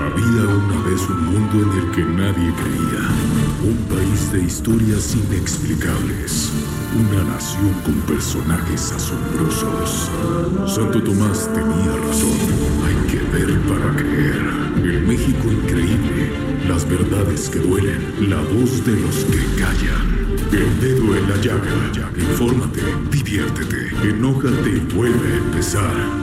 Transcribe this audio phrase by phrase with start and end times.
[0.00, 3.02] Había una vez un mundo en el que nadie creía.
[3.62, 6.50] Un país de historias inexplicables.
[6.98, 10.10] Una nación con personajes asombrosos.
[10.66, 12.38] Santo Tomás tenía razón.
[12.86, 14.42] Hay que ver para creer.
[14.82, 16.32] El México increíble.
[16.66, 18.30] Las verdades que duelen.
[18.30, 20.20] La voz de los que callan.
[20.52, 21.90] El dedo en la llaga.
[22.16, 26.20] Infórmate, diviértete, enójate y vuelve a empezar.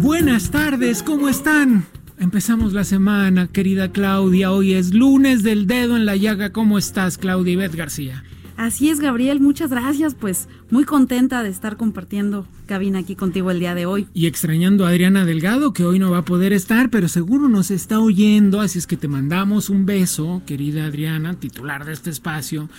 [0.00, 1.86] Buenas tardes, ¿cómo están?
[2.18, 4.52] Empezamos la semana, querida Claudia.
[4.52, 6.52] Hoy es lunes del dedo en la llaga.
[6.52, 8.22] ¿Cómo estás, Claudia Ivette García?
[8.56, 10.14] Así es, Gabriel, muchas gracias.
[10.14, 14.06] Pues muy contenta de estar compartiendo cabina aquí contigo el día de hoy.
[14.14, 17.70] Y extrañando a Adriana Delgado, que hoy no va a poder estar, pero seguro nos
[17.70, 22.70] está oyendo, así es que te mandamos un beso, querida Adriana, titular de este espacio,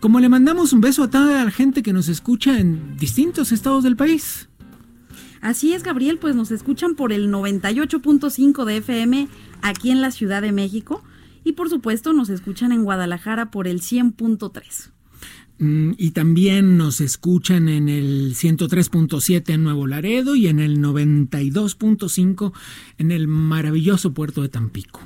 [0.00, 3.84] como le mandamos un beso a toda la gente que nos escucha en distintos estados
[3.84, 4.48] del país.
[5.40, 9.28] Así es, Gabriel, pues nos escuchan por el 98.5 de FM
[9.60, 11.02] aquí en la Ciudad de México
[11.42, 14.92] y por supuesto nos escuchan en Guadalajara por el 100.3.
[15.58, 22.52] Mm, Y también nos escuchan en el 103.7 en Nuevo Laredo y en el 92.5
[22.98, 25.00] en el maravilloso puerto de Tampico.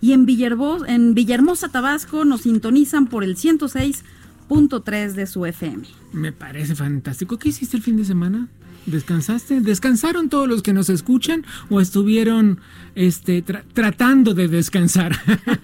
[0.00, 5.86] Y en, Villerbo- en Villahermosa, Tabasco, nos sintonizan por el 106.3 de su FM.
[6.12, 7.38] Me parece fantástico.
[7.38, 8.48] ¿Qué hiciste el fin de semana?
[8.86, 9.60] ¿Descansaste?
[9.60, 12.60] ¿Descansaron todos los que nos escuchan o estuvieron
[12.94, 15.16] este, tra- tratando de descansar?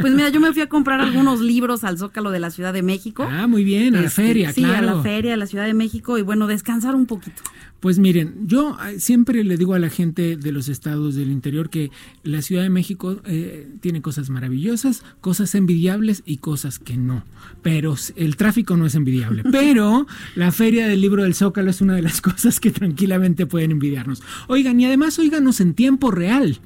[0.00, 2.82] Pues mira, yo me fui a comprar algunos libros al Zócalo de la Ciudad de
[2.82, 3.26] México.
[3.30, 4.90] ah, muy bien, a la Este, feria, sí, claro.
[4.90, 7.42] a la feria, a la Ciudad de México y bueno, descansar un poquito.
[7.80, 11.70] Pues miren, yo eh, siempre le digo a la gente de los estados del interior
[11.70, 11.90] que
[12.24, 17.24] la Ciudad de México eh, tiene cosas maravillosas, cosas envidiables y cosas que no.
[17.62, 19.44] Pero el tráfico no es envidiable.
[19.52, 23.70] Pero la Feria del Libro del Zócalo es una de las cosas que tranquilamente pueden
[23.70, 24.22] envidiarnos.
[24.48, 26.60] Oigan, y además oíganos en tiempo real.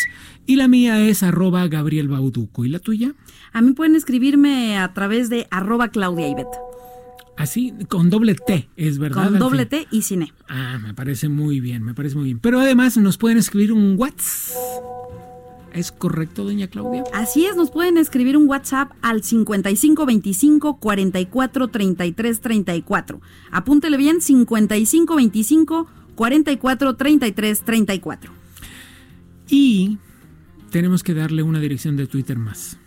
[0.45, 2.63] y la mía es arroba Gabriel Bauduco.
[2.63, 3.13] ¿Y la tuya?
[3.51, 6.47] A mí pueden escribirme a través de arroba Claudia Ibet,
[7.37, 9.25] Así, con doble T, es verdad.
[9.25, 9.69] con doble fin?
[9.69, 10.33] T y cine.
[10.49, 12.39] Ah, me parece muy bien, me parece muy bien.
[12.39, 14.57] Pero además nos pueden escribir un WhatsApp.
[15.73, 17.03] ¿Es correcto, doña Claudia?
[17.13, 23.21] Así es, nos pueden escribir un WhatsApp al 5525 44 33 34.
[23.51, 28.31] Apúntele bien, 5525 44 33 34.
[29.49, 29.99] Y
[30.71, 32.79] tenemos que darle una dirección de Twitter más.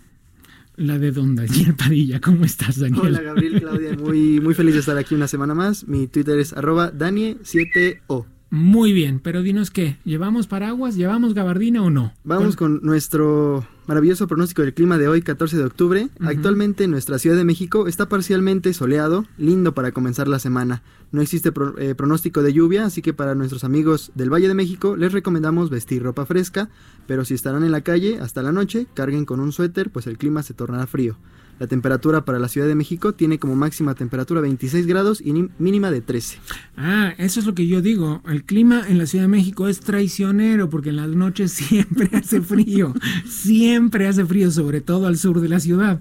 [0.77, 2.21] La de Don Daniel Padilla.
[2.21, 3.07] ¿Cómo estás, Daniel?
[3.07, 5.87] Hola Gabriel, Claudia, muy, muy feliz de estar aquí una semana más.
[5.87, 8.27] Mi Twitter es arroba Danie7o.
[8.53, 12.13] Muy bien, pero dinos qué, ¿llevamos paraguas, llevamos gabardina o no?
[12.25, 16.09] Vamos con nuestro maravilloso pronóstico del clima de hoy, 14 de octubre.
[16.21, 20.83] Actualmente en nuestra Ciudad de México está parcialmente soleado, lindo para comenzar la semana.
[21.13, 24.55] No existe pro- eh, pronóstico de lluvia, así que para nuestros amigos del Valle de
[24.55, 26.71] México les recomendamos vestir ropa fresca,
[27.07, 30.19] pero si estarán en la calle hasta la noche, carguen con un suéter, pues el
[30.19, 31.17] clima se tornará frío.
[31.61, 35.49] La temperatura para la Ciudad de México tiene como máxima temperatura 26 grados y ni-
[35.59, 36.39] mínima de 13.
[36.77, 38.23] Ah, eso es lo que yo digo.
[38.27, 42.41] El clima en la Ciudad de México es traicionero porque en las noches siempre hace
[42.41, 42.95] frío.
[43.29, 46.01] Siempre hace frío, sobre todo al sur de la ciudad.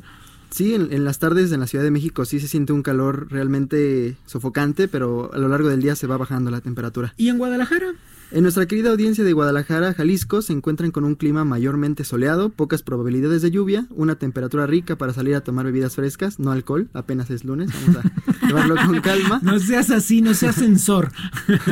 [0.50, 3.28] Sí, en, en las tardes en la Ciudad de México sí se siente un calor
[3.30, 7.14] realmente sofocante, pero a lo largo del día se va bajando la temperatura.
[7.18, 7.94] ¿Y en Guadalajara?
[8.32, 12.84] En nuestra querida audiencia de Guadalajara, Jalisco, se encuentran con un clima mayormente soleado, pocas
[12.84, 17.32] probabilidades de lluvia, una temperatura rica para salir a tomar bebidas frescas, no alcohol, apenas
[17.32, 19.40] es lunes, vamos a llevarlo con calma.
[19.42, 21.12] No seas así, no seas censor.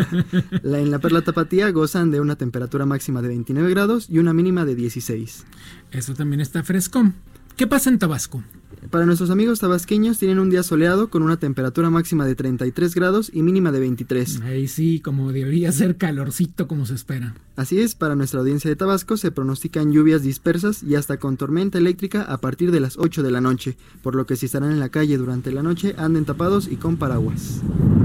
[0.64, 4.34] La, en la Perla Tapatía gozan de una temperatura máxima de 29 grados y una
[4.34, 5.46] mínima de 16.
[5.92, 7.12] Eso también está fresco.
[7.58, 8.44] ¿Qué pasa en Tabasco?
[8.92, 13.32] Para nuestros amigos tabasqueños tienen un día soleado con una temperatura máxima de 33 grados
[13.34, 14.42] y mínima de 23.
[14.42, 17.34] Ahí sí, como debería ser calorcito como se espera.
[17.56, 21.80] Así es, para nuestra audiencia de Tabasco se pronostican lluvias dispersas y hasta con tormenta
[21.80, 24.80] eléctrica a partir de las 8 de la noche, por lo que si estarán en
[24.80, 27.62] la calle durante la noche anden tapados y con paraguas.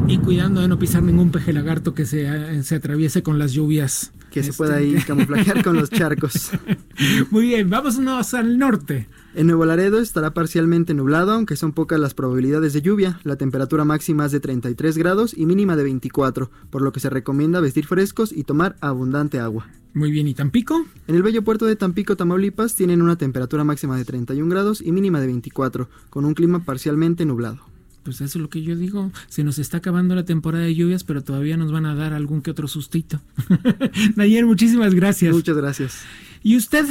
[0.09, 4.13] Y cuidando de no pisar ningún peje lagarto que se, se atraviese con las lluvias.
[4.31, 6.53] Que se pueda ahí camuflajear con los charcos.
[7.31, 9.09] Muy bien, vámonos al norte.
[9.35, 13.19] En Nuevo Laredo estará parcialmente nublado, aunque son pocas las probabilidades de lluvia.
[13.25, 17.09] La temperatura máxima es de 33 grados y mínima de 24, por lo que se
[17.09, 19.69] recomienda vestir frescos y tomar abundante agua.
[19.95, 20.85] Muy bien, ¿y Tampico?
[21.07, 24.93] En el bello puerto de Tampico, Tamaulipas, tienen una temperatura máxima de 31 grados y
[24.93, 27.61] mínima de 24, con un clima parcialmente nublado.
[28.03, 29.13] Pues eso es lo que yo digo.
[29.29, 32.43] Se nos está acabando la temporada de lluvias, pero todavía nos van a dar algún
[32.43, 33.23] que otro sustito.
[34.17, 35.35] Nayer, muchísimas gracias.
[35.35, 36.03] Muchas gracias.
[36.43, 36.85] ¿Y usted?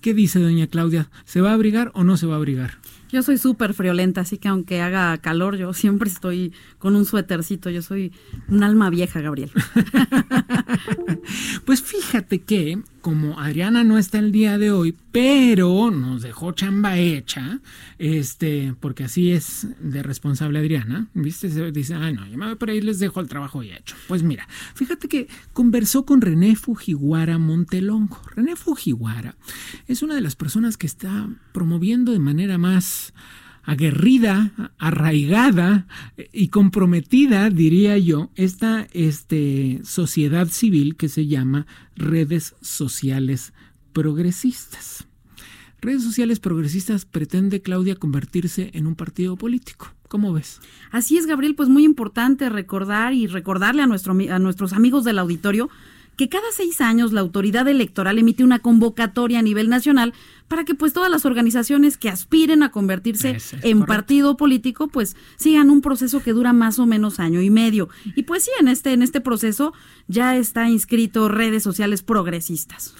[0.00, 1.10] ¿Qué dice doña Claudia?
[1.24, 2.78] ¿Se va a abrigar o no se va a abrigar?
[3.10, 7.70] Yo soy súper friolenta, así que aunque haga calor, yo siempre estoy con un suétercito.
[7.70, 8.12] Yo soy
[8.48, 9.50] un alma vieja, Gabriel.
[11.64, 12.78] pues fíjate que,
[13.08, 17.60] como Adriana no está el día de hoy, pero nos dejó chamba hecha,
[17.98, 21.48] este, porque así es de responsable Adriana, ¿viste?
[21.48, 23.96] Se dice, ay, no, yo por ahí les dejo el trabajo ya hecho.
[24.08, 28.20] Pues mira, fíjate que conversó con René Fujiwara Montelongo.
[28.36, 29.36] René Fujiwara
[29.86, 33.14] es una de las personas que está promoviendo de manera más
[33.68, 35.86] aguerrida, arraigada
[36.32, 43.52] y comprometida, diría yo, esta este, sociedad civil que se llama redes sociales
[43.92, 45.06] progresistas.
[45.82, 49.92] Redes sociales progresistas pretende Claudia convertirse en un partido político.
[50.08, 50.62] ¿Cómo ves?
[50.90, 55.18] Así es, Gabriel, pues muy importante recordar y recordarle a, nuestro, a nuestros amigos del
[55.18, 55.68] auditorio
[56.18, 60.12] que cada seis años la autoridad electoral emite una convocatoria a nivel nacional
[60.48, 65.70] para que pues todas las organizaciones que aspiren a convertirse en partido político pues sigan
[65.70, 67.88] un proceso que dura más o menos año y medio.
[68.16, 69.72] Y pues sí, en este, en este proceso
[70.08, 72.94] ya está inscrito redes sociales progresistas.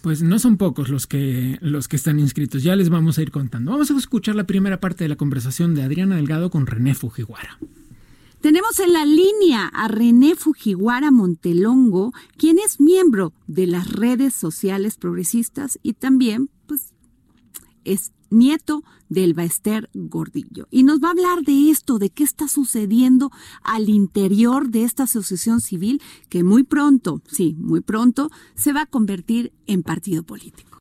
[0.00, 3.30] Pues no son pocos los que, los que están inscritos, ya les vamos a ir
[3.30, 3.72] contando.
[3.72, 7.58] Vamos a escuchar la primera parte de la conversación de Adriana Delgado con René Fujiwara.
[8.42, 14.96] Tenemos en la línea a René Fujiwara Montelongo, quien es miembro de las redes sociales
[14.96, 16.92] progresistas y también, pues,
[17.84, 20.66] es nieto del Baester Gordillo.
[20.72, 23.30] Y nos va a hablar de esto, de qué está sucediendo
[23.62, 28.86] al interior de esta asociación civil que muy pronto, sí, muy pronto, se va a
[28.86, 30.80] convertir en partido político.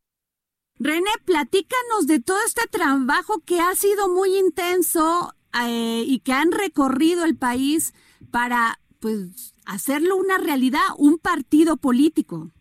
[0.80, 6.52] René, platícanos de todo este trabajo que ha sido muy intenso eh, y que han
[6.52, 7.94] recorrido el país
[8.32, 12.52] para pues hacerlo una realidad, un partido político.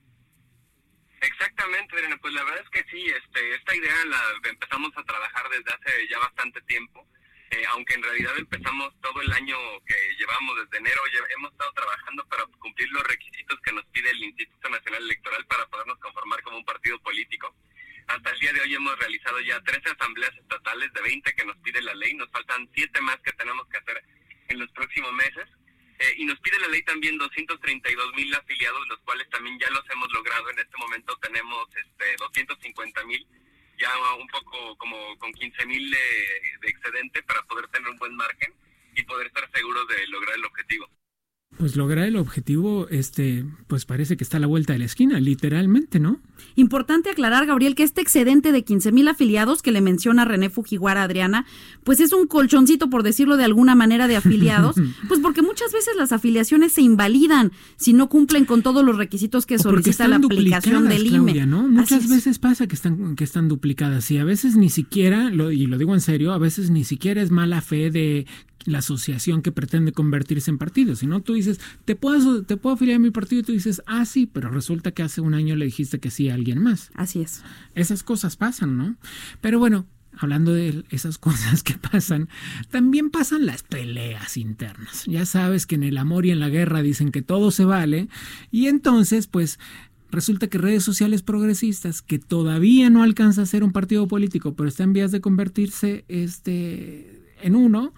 [1.21, 5.71] Exactamente, Pues la verdad es que sí, este, esta idea la empezamos a trabajar desde
[5.71, 7.07] hace ya bastante tiempo,
[7.51, 11.01] eh, aunque en realidad empezamos todo el año que llevamos desde enero,
[11.37, 15.67] hemos estado trabajando para cumplir los requisitos que nos pide el Instituto Nacional Electoral para
[15.67, 17.55] podernos conformar como un partido político.
[18.11, 21.57] Hasta el día de hoy hemos realizado ya 13 asambleas estatales de 20 que nos
[21.59, 22.13] pide la ley.
[22.15, 24.03] Nos faltan 7 más que tenemos que hacer
[24.49, 25.47] en los próximos meses.
[26.01, 29.89] Eh, y nos pide la ley también 232 mil afiliados, los cuales también ya los
[29.91, 30.51] hemos logrado.
[30.51, 33.25] En este momento tenemos este, 250 mil,
[33.79, 38.17] ya un poco como con 15 mil de, de excedente para poder tener un buen
[38.17, 38.53] margen
[38.97, 40.91] y poder estar seguros de lograr el objetivo
[41.59, 45.21] pues lograr el objetivo, este, pues parece que está a la vuelta de la esquina,
[45.21, 46.19] literalmente, ¿no?
[46.57, 51.03] Importante aclarar, Gabriel, que este excedente de 15 mil afiliados que le menciona René Fujiwara
[51.03, 51.45] Adriana,
[51.85, 54.77] pues es un colchoncito, por decirlo de alguna manera, de afiliados,
[55.09, 59.45] pues porque muchas veces las afiliaciones se invalidan si no cumplen con todos los requisitos
[59.45, 61.47] que solicita la aplicación del IME.
[61.47, 61.69] ¿no?
[61.69, 65.67] Muchas veces pasa que están, que están duplicadas y a veces ni siquiera, lo, y
[65.67, 68.27] lo digo en serio, a veces ni siquiera es mala fe de
[68.65, 70.97] la asociación que pretende convertirse en partido.
[70.97, 73.83] Si no, tú dices, ¿te puedo, te puedo afiliar a mi partido y tú dices,
[73.87, 76.91] ah, sí, pero resulta que hace un año le dijiste que sí a alguien más.
[76.95, 77.43] Así es.
[77.75, 78.97] Esas cosas pasan, ¿no?
[79.41, 79.87] Pero bueno,
[80.19, 82.29] hablando de esas cosas que pasan,
[82.71, 85.05] también pasan las peleas internas.
[85.07, 88.09] Ya sabes que en el amor y en la guerra dicen que todo se vale
[88.51, 89.59] y entonces pues
[90.11, 94.69] resulta que redes sociales progresistas que todavía no alcanza a ser un partido político, pero
[94.69, 97.95] está en vías de convertirse este en uno,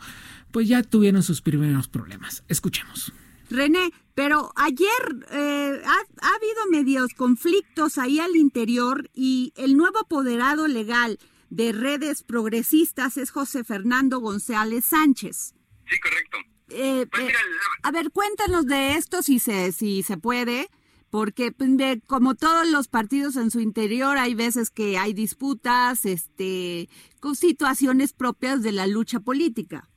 [0.52, 2.44] pues ya tuvieron sus primeros problemas.
[2.48, 3.12] Escuchemos.
[3.50, 9.98] René, pero ayer eh, ha, ha, habido medios conflictos ahí al interior y el nuevo
[9.98, 11.18] apoderado legal
[11.50, 15.54] de redes progresistas es José Fernando González Sánchez.
[15.86, 16.38] Sí, correcto.
[16.70, 17.32] Eh, pues eh,
[17.82, 20.70] a ver, cuéntanos de esto si se, si se puede,
[21.10, 21.68] porque pues,
[22.06, 26.88] como todos los partidos en su interior hay veces que hay disputas, este,
[27.20, 29.90] con situaciones propias de la lucha política.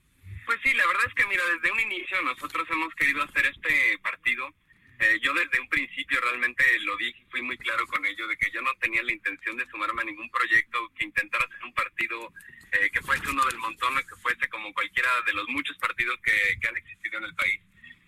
[0.45, 3.97] Pues sí, la verdad es que mira, desde un inicio nosotros hemos querido hacer este
[3.99, 4.53] partido.
[4.99, 8.49] Eh, yo desde un principio realmente lo dije fui muy claro con ello de que
[8.51, 12.31] yo no tenía la intención de sumarme a ningún proyecto que intentara hacer un partido
[12.71, 16.17] eh, que fuese uno del montón o que fuese como cualquiera de los muchos partidos
[16.23, 17.59] que, que han existido en el país.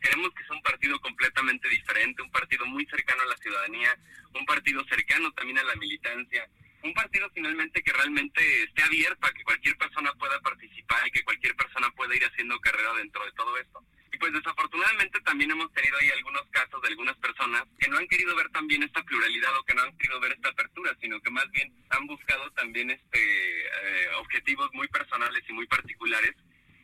[0.01, 3.97] Queremos que sea un partido completamente diferente, un partido muy cercano a la ciudadanía,
[4.33, 6.47] un partido cercano también a la militancia,
[6.87, 11.23] un partido finalmente que realmente esté abierto a que cualquier persona pueda participar y que
[11.23, 13.83] cualquier persona pueda ir haciendo carrera dentro de todo esto.
[14.11, 18.07] Y pues desafortunadamente también hemos tenido ahí algunos casos de algunas personas que no han
[18.07, 21.29] querido ver también esta pluralidad o que no han querido ver esta apertura, sino que
[21.29, 26.35] más bien han buscado también este eh, objetivos muy personales y muy particulares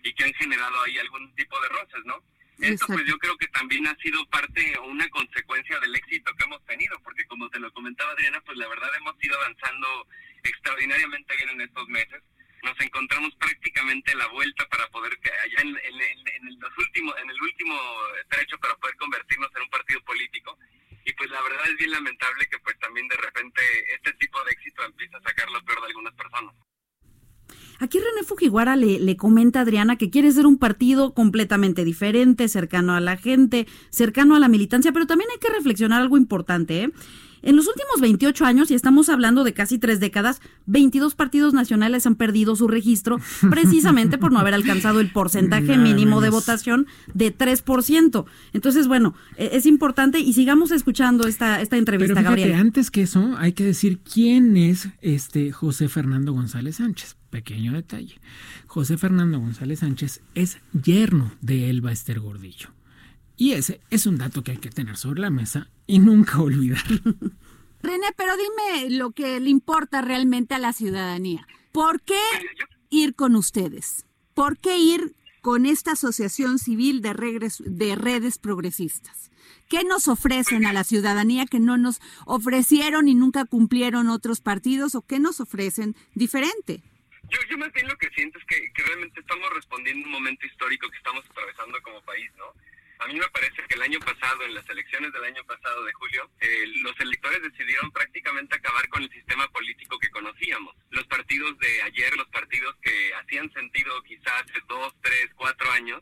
[0.03, 2.21] y que han generado ahí algún tipo de roces, ¿no?
[2.59, 6.43] Esto pues yo creo que también ha sido parte o una consecuencia del éxito que
[6.43, 10.07] hemos tenido, porque como te lo comentaba Adriana, pues la verdad hemos ido avanzando
[10.43, 12.21] extraordinariamente bien en estos meses.
[12.63, 17.77] Nos encontramos prácticamente la vuelta para poder, allá en, los últimos, en el último
[18.29, 20.57] trecho para poder convertirnos en un partido político.
[21.05, 23.61] Y pues la verdad es bien lamentable que pues también de repente
[23.93, 26.52] este tipo de éxito empieza a sacar lo peor de algunas personas.
[27.83, 32.47] Aquí René Fujiguara le, le, comenta a Adriana que quiere ser un partido completamente diferente,
[32.47, 36.83] cercano a la gente, cercano a la militancia, pero también hay que reflexionar algo importante.
[36.83, 36.91] ¿eh?
[37.43, 42.07] En los últimos 28 años, y estamos hablando de casi tres décadas, 22 partidos nacionales
[42.07, 43.19] han perdido su registro
[43.49, 48.25] precisamente por no haber alcanzado el porcentaje mínimo de votación de 3%.
[48.53, 52.53] Entonces, bueno, e, es importante y sigamos escuchando esta, esta entrevista, Pero Gabriel.
[52.53, 57.17] Antes que eso, hay que decir quién es este José Fernando González Sánchez.
[57.29, 58.21] Pequeño detalle.
[58.67, 62.69] José Fernando González Sánchez es yerno de Elba Ester Gordillo.
[63.35, 66.83] Y ese es un dato que hay que tener sobre la mesa y nunca olvidar.
[67.81, 71.45] René, pero dime lo que le importa realmente a la ciudadanía.
[71.71, 72.21] ¿Por qué
[72.89, 74.05] ir con ustedes?
[74.33, 77.13] ¿Por qué ir con esta asociación civil de,
[77.59, 79.31] de redes progresistas?
[79.69, 84.95] ¿Qué nos ofrecen a la ciudadanía que no nos ofrecieron y nunca cumplieron otros partidos
[84.95, 86.83] o qué nos ofrecen diferente?
[87.23, 90.13] Yo, yo más bien lo que siento es que, que realmente estamos respondiendo a un
[90.13, 92.45] momento histórico que estamos atravesando como país, ¿no?
[93.03, 95.91] A mí me parece que el año pasado, en las elecciones del año pasado de
[95.91, 100.73] julio, eh, los electores decidieron prácticamente acabar con el sistema político que conocíamos.
[100.89, 106.01] Los partidos de ayer, los partidos que hacían sentido quizás hace dos, tres, cuatro años,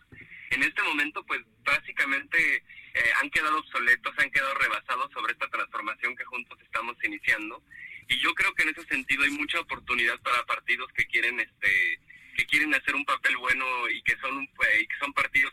[0.52, 2.58] en este momento pues básicamente
[2.94, 7.64] eh, han quedado obsoletos, han quedado rebasados sobre esta transformación que juntos estamos iniciando.
[8.10, 12.00] Y yo creo que en ese sentido hay mucha oportunidad para partidos que quieren este
[12.36, 15.51] que quieren hacer un papel bueno y que son eh, y que son partidos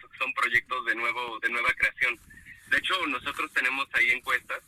[1.40, 2.18] de nueva creación.
[2.71, 4.61] De hecho, nosotros tenemos ahí encuestas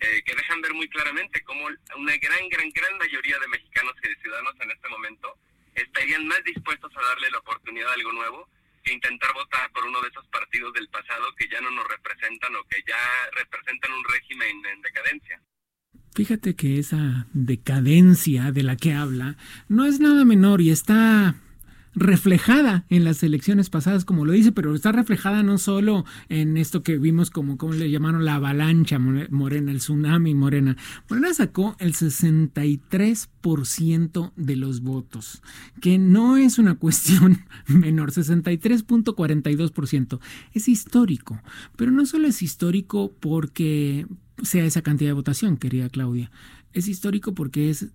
[0.00, 4.08] eh, que dejan ver muy claramente cómo una gran, gran, gran mayoría de mexicanos y
[4.08, 5.34] de ciudadanos en este momento
[5.74, 8.48] estarían más dispuestos a darle la oportunidad a algo nuevo
[8.84, 12.54] que intentar votar por uno de esos partidos del pasado que ya no nos representan
[12.56, 12.96] o que ya
[13.32, 15.42] representan un régimen en decadencia.
[16.14, 19.36] Fíjate que esa decadencia de la que habla
[19.68, 21.34] no es nada menor y está
[21.98, 26.82] reflejada en las elecciones pasadas, como lo dice, pero está reflejada no solo en esto
[26.82, 30.76] que vimos como, como le llamaron la avalancha morena, el tsunami morena.
[31.08, 35.42] Morena sacó el 63% de los votos,
[35.80, 40.20] que no es una cuestión menor, 63.42%.
[40.52, 41.40] Es histórico,
[41.76, 44.06] pero no solo es histórico porque
[44.42, 46.30] sea esa cantidad de votación, querida Claudia.
[46.72, 47.88] Es histórico porque es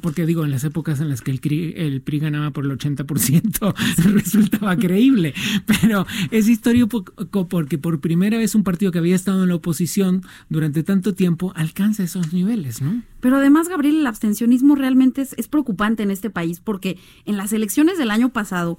[0.00, 3.74] porque digo, en las épocas en las que el, PRI ganaba por el 80%
[4.12, 5.34] resultaba creíble,
[5.66, 7.04] pero es histórico
[7.48, 11.52] porque por primera vez un partido que había estado en la oposición durante tanto tiempo
[11.56, 13.02] alcanza esos niveles, ¿no?
[13.20, 17.52] Pero además, Gabriel, el abstencionismo realmente es, es preocupante en este país porque en las
[17.52, 18.78] elecciones del año pasado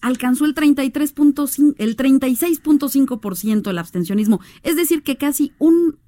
[0.00, 5.98] alcanzó el 33.5 el 36.5% el abstencionismo, es decir, que casi un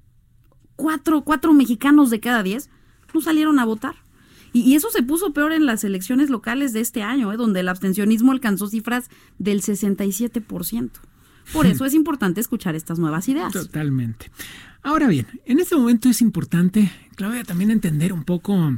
[0.75, 2.69] cuatro, cuatro mexicanos de cada diez
[3.13, 4.02] no salieron a votar.
[4.53, 7.37] Y, eso se puso peor en las elecciones locales de este año, ¿eh?
[7.37, 10.91] donde el abstencionismo alcanzó cifras del 67%.
[11.51, 13.51] Por eso es importante escuchar estas nuevas ideas.
[13.51, 14.31] Totalmente.
[14.83, 18.77] Ahora bien, en este momento es importante, Claudia, también entender un poco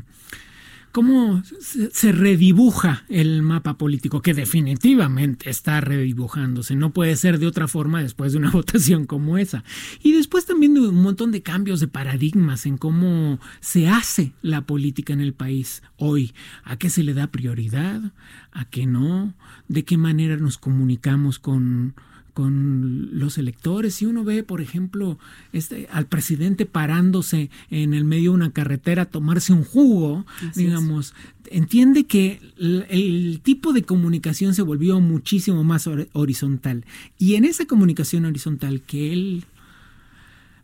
[0.95, 6.73] cómo se redibuja el mapa político, que definitivamente está redibujándose.
[6.77, 9.65] No puede ser de otra forma después de una votación como esa.
[10.01, 14.61] Y después también de un montón de cambios de paradigmas en cómo se hace la
[14.61, 16.33] política en el país hoy.
[16.63, 18.13] ¿A qué se le da prioridad?
[18.53, 19.33] ¿A qué no?
[19.67, 21.93] ¿De qué manera nos comunicamos con
[22.35, 23.95] con los electores.
[23.95, 25.17] Si uno ve, por ejemplo,
[25.53, 31.13] este, al presidente parándose en el medio de una carretera a tomarse un jugo, digamos,
[31.49, 36.83] entiende que el, tipo de comunicación se volvió muchísimo más horizontal.
[37.17, 39.45] Y en esa comunicación horizontal que él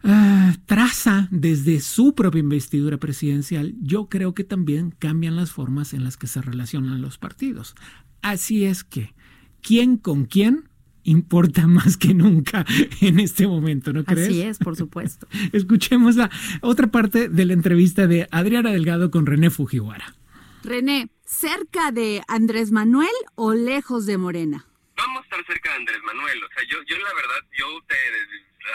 [0.03, 6.03] ah, traza desde su propia investidura presidencial, yo creo que también cambian las formas en
[6.03, 7.75] las que se relacionan los partidos.
[8.21, 9.13] Así es que,
[9.61, 10.65] ¿quién con quién?
[11.03, 12.65] Importa más que nunca
[13.01, 14.27] en este momento, ¿no crees?
[14.27, 15.27] Así es, por supuesto.
[15.53, 16.29] Escuchemos la
[16.61, 20.15] otra parte de la entrevista de Adriana Delgado con René Fujiwara.
[20.63, 24.65] René, ¿cerca de Andrés Manuel o lejos de Morena?
[24.95, 26.43] Vamos a estar cerca de Andrés Manuel.
[26.43, 27.95] O sea, yo, yo la verdad, yo te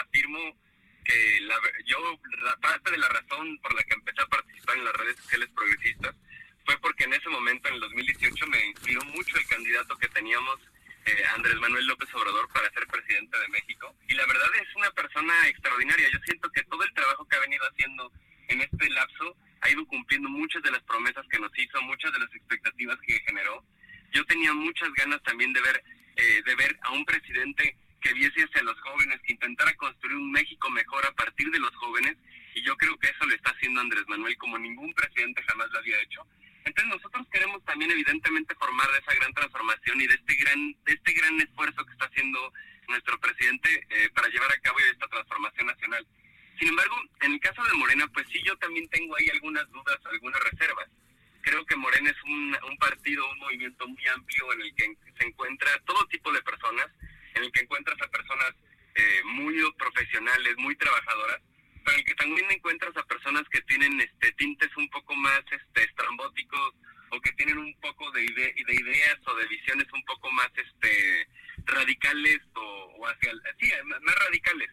[0.01, 0.37] afirmo
[1.05, 1.55] que la,
[1.85, 1.97] yo,
[2.61, 6.15] parte de la razón por la que empecé a participar en las redes sociales progresistas
[6.65, 10.59] fue porque en ese momento, en el 2018, me inspiró mucho el candidato que teníamos,
[11.07, 13.95] eh, Andrés Manuel López Obrador, para ser presidente de México.
[14.09, 16.09] Y la verdad es una persona extraordinaria.
[16.11, 18.11] Yo siento que todo el trabajo que ha venido haciendo
[18.49, 22.19] en este lapso ha ido cumpliendo muchas de las promesas que nos hizo, muchas de
[22.19, 23.63] las expectativas que generó.
[24.11, 25.83] Yo tenía muchas ganas también de ver,
[26.17, 30.31] eh, de ver a un presidente que viese hacia los jóvenes, que intentara construir un
[30.31, 32.15] México mejor a partir de los jóvenes,
[32.53, 35.79] y yo creo que eso lo está haciendo Andrés Manuel como ningún presidente jamás lo
[35.79, 36.25] había hecho.
[36.67, 40.93] Entonces nosotros queremos también evidentemente formar de esa gran transformación y de este gran, de
[40.93, 42.53] este gran esfuerzo que está haciendo
[42.89, 46.05] nuestro presidente eh, para llevar a cabo esta transformación nacional.
[46.59, 49.97] Sin embargo, en el caso de Morena, pues sí, yo también tengo ahí algunas dudas,
[50.11, 50.89] algunas reservas.
[51.41, 55.71] Creo que Morena es un, partido, un movimiento muy amplio en el que se encuentra
[55.85, 56.87] todo tipo de personas,
[57.35, 58.51] en el que encuentras a personas
[58.95, 61.39] eh, muy profesionales, muy trabajadoras,
[61.87, 66.73] pero que también encuentras a personas que tienen este tintes un poco más este, estrambóticos
[67.11, 71.25] o que tienen un poco de, de ideas o de visiones un poco más este
[71.63, 74.69] radicales o, hacia sí, más radicales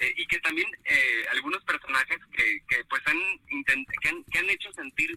[0.00, 4.50] eh, y que también eh, algunos personajes que, que pues han, que han, que han
[4.50, 5.14] hecho sentir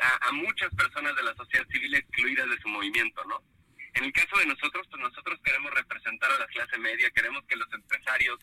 [0.00, 3.42] a, muchas personas de la sociedad civil excluidas de su movimiento, ¿no?
[3.94, 7.56] En el caso de nosotros, pues nosotros queremos representar a la clase media, queremos que
[7.56, 8.38] los empresarios,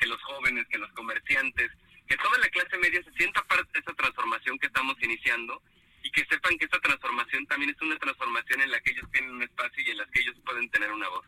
[0.00, 1.70] que los jóvenes, que los comerciantes,
[2.06, 5.60] que toda la clase media se sienta parte de esa transformación que estamos iniciando
[6.02, 9.34] y que sepan que esta transformación también es una transformación en la que ellos tienen
[9.34, 11.26] un espacio y en la que ellos pueden tener una voz.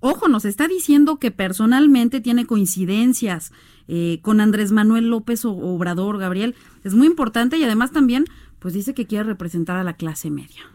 [0.00, 3.52] Ojo, nos está diciendo que personalmente tiene coincidencias
[3.88, 6.54] eh, con Andrés Manuel López Obrador, Gabriel.
[6.84, 8.26] Es muy importante y además también,
[8.58, 10.70] pues dice que quiere representar a la clase media.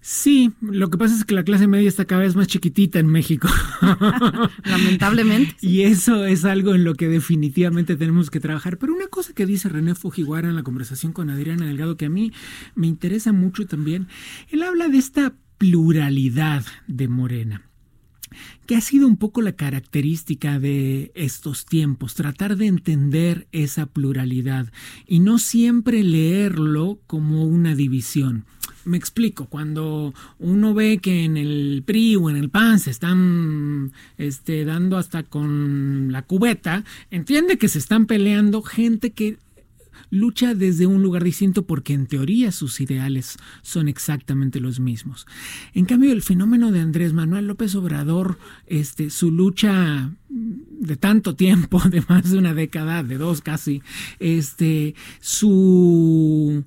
[0.00, 3.06] Sí, lo que pasa es que la clase media está cada vez más chiquitita en
[3.06, 3.48] México.
[4.64, 5.54] Lamentablemente.
[5.60, 8.78] Y eso es algo en lo que definitivamente tenemos que trabajar.
[8.78, 12.10] Pero una cosa que dice René Fujiwara en la conversación con Adriana Delgado, que a
[12.10, 12.32] mí
[12.74, 14.08] me interesa mucho también,
[14.50, 17.67] él habla de esta pluralidad de Morena
[18.66, 24.72] que ha sido un poco la característica de estos tiempos, tratar de entender esa pluralidad
[25.06, 28.44] y no siempre leerlo como una división.
[28.84, 33.92] Me explico, cuando uno ve que en el PRI o en el PAN se están
[34.16, 39.38] este, dando hasta con la cubeta, entiende que se están peleando gente que
[40.10, 45.26] lucha desde un lugar distinto porque en teoría sus ideales son exactamente los mismos.
[45.74, 51.80] En cambio, el fenómeno de Andrés Manuel López Obrador, este, su lucha de tanto tiempo,
[51.90, 53.82] de más de una década, de dos casi,
[54.18, 56.64] este, su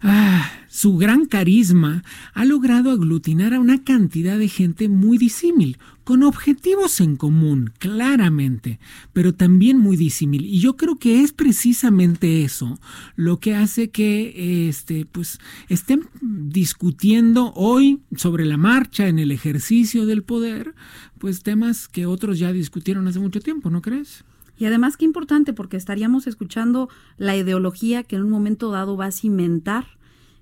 [0.00, 2.04] Ah, su gran carisma
[2.34, 8.78] ha logrado aglutinar a una cantidad de gente muy disímil, con objetivos en común, claramente,
[9.12, 10.44] pero también muy disímil.
[10.44, 12.78] Y yo creo que es precisamente eso
[13.16, 20.04] lo que hace que este, pues, estén discutiendo hoy sobre la marcha en el ejercicio
[20.04, 20.74] del poder,
[21.18, 24.25] pues temas que otros ya discutieron hace mucho tiempo, ¿no crees?
[24.58, 26.88] Y además qué importante porque estaríamos escuchando
[27.18, 29.86] la ideología que en un momento dado va a cimentar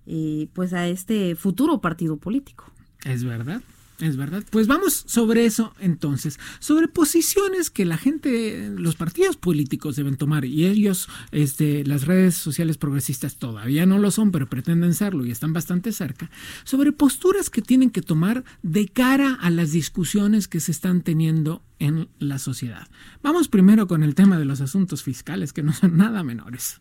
[0.06, 2.70] eh, pues a este futuro partido político.
[3.04, 3.62] Es verdad.
[4.00, 4.42] Es verdad.
[4.50, 10.44] Pues vamos sobre eso entonces, sobre posiciones que la gente, los partidos políticos deben tomar
[10.44, 15.30] y ellos, este, las redes sociales progresistas todavía no lo son, pero pretenden serlo y
[15.30, 16.28] están bastante cerca,
[16.64, 21.62] sobre posturas que tienen que tomar de cara a las discusiones que se están teniendo
[21.78, 22.88] en la sociedad.
[23.22, 26.80] Vamos primero con el tema de los asuntos fiscales que no son nada menores.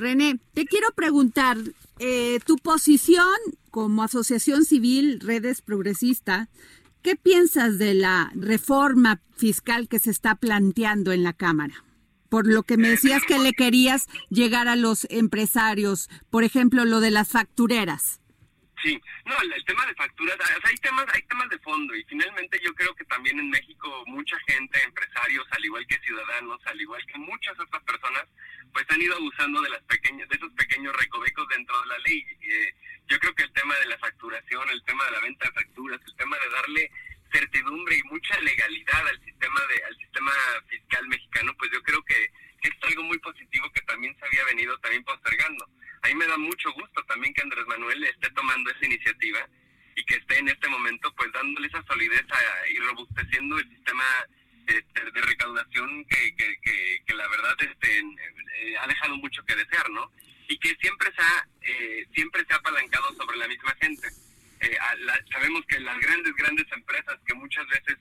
[0.00, 1.58] René, te quiero preguntar,
[1.98, 3.36] eh, tu posición
[3.70, 6.48] como asociación civil Redes Progresistas,
[7.02, 11.84] ¿qué piensas de la reforma fiscal que se está planteando en la Cámara?
[12.30, 17.00] Por lo que me decías que le querías llegar a los empresarios, por ejemplo, lo
[17.00, 18.20] de las factureras.
[18.82, 22.72] Sí, no, el, tema de facturas, hay temas, hay temas de fondo y finalmente yo
[22.74, 27.18] creo que también en México mucha gente, empresarios, al igual que ciudadanos, al igual que
[27.18, 28.24] muchas otras personas,
[28.72, 32.24] pues han ido abusando de las pequeñas, de esos pequeños recovecos dentro de la ley.
[32.42, 32.74] Eh,
[33.08, 36.00] yo creo que el tema de la facturación, el tema de la venta de facturas,
[36.06, 36.90] el tema de darle
[37.32, 40.32] certidumbre y mucha legalidad al sistema de, sistema
[40.68, 42.30] fiscal mexicano, pues yo creo que
[42.62, 45.66] es algo muy positivo que también se había venido también postergando
[46.02, 49.46] a mí me da mucho gusto también que Andrés Manuel esté tomando esa iniciativa
[49.94, 52.24] y que esté en este momento pues dándole esa solidez
[52.70, 54.04] y robusteciendo el sistema
[54.66, 60.10] este, de recaudación que, que, la verdad este, eh, ha dejado mucho que desear, ¿no?
[60.48, 64.08] Y que siempre se ha, eh, siempre se ha apalancado sobre la misma gente.
[64.60, 64.78] Eh,
[65.30, 67.98] sabemos que las grandes, grandes empresas que muchas veces,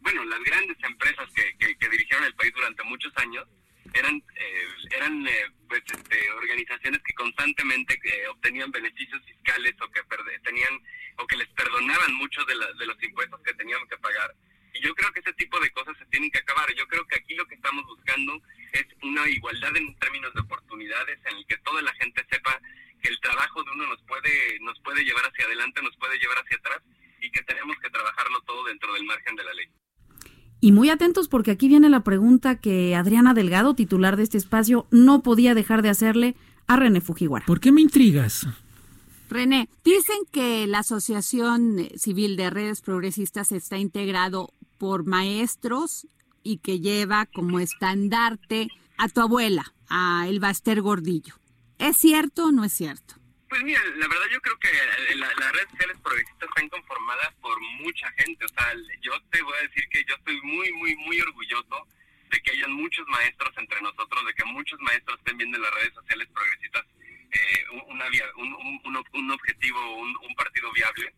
[0.00, 3.46] bueno, las grandes empresas que, que dirigieron el país durante muchos años,
[3.94, 10.02] eran eh, eran eh, pues este, organizaciones que constantemente eh, obtenían beneficios fiscales o que
[10.44, 10.80] tenían
[11.18, 14.34] o que les perdonaban muchos de, de los impuestos que tenían que pagar
[14.72, 17.16] y yo creo que ese tipo de cosas se tienen que acabar yo creo que
[17.16, 18.40] aquí lo que estamos buscando
[18.72, 22.60] es una igualdad en términos de oportunidades en el que toda la gente sepa
[23.02, 26.38] que el trabajo de uno nos puede nos puede llevar hacia adelante nos puede llevar
[26.38, 26.80] hacia atrás
[27.20, 29.68] y que tenemos que trabajarlo todo dentro del margen de la ley
[30.62, 34.88] y muy atentos porque aquí viene la pregunta que Adriana Delgado, titular de este espacio,
[34.90, 36.34] no podía dejar de hacerle
[36.66, 37.46] a René Fujiwara.
[37.46, 38.48] ¿Por qué me intrigas?
[39.28, 46.08] René, dicen que la Asociación Civil de Redes Progresistas está integrado por maestros
[46.42, 48.66] y que lleva como estandarte
[48.98, 51.34] a tu abuela, a El Baster Gordillo.
[51.78, 53.20] ¿Es cierto o no es cierto?
[53.50, 57.60] Pues mira, la verdad yo creo que eh, las redes sociales progresistas están conformadas por
[57.82, 58.44] mucha gente.
[58.44, 58.72] O sea,
[59.02, 61.88] yo te voy a decir que yo estoy muy, muy, muy orgulloso
[62.30, 65.74] de que hayan muchos maestros entre nosotros, de que muchos maestros estén viendo en las
[65.74, 66.86] redes sociales progresistas
[67.32, 71.12] eh, una un, un, un, objetivo, un, un partido viable.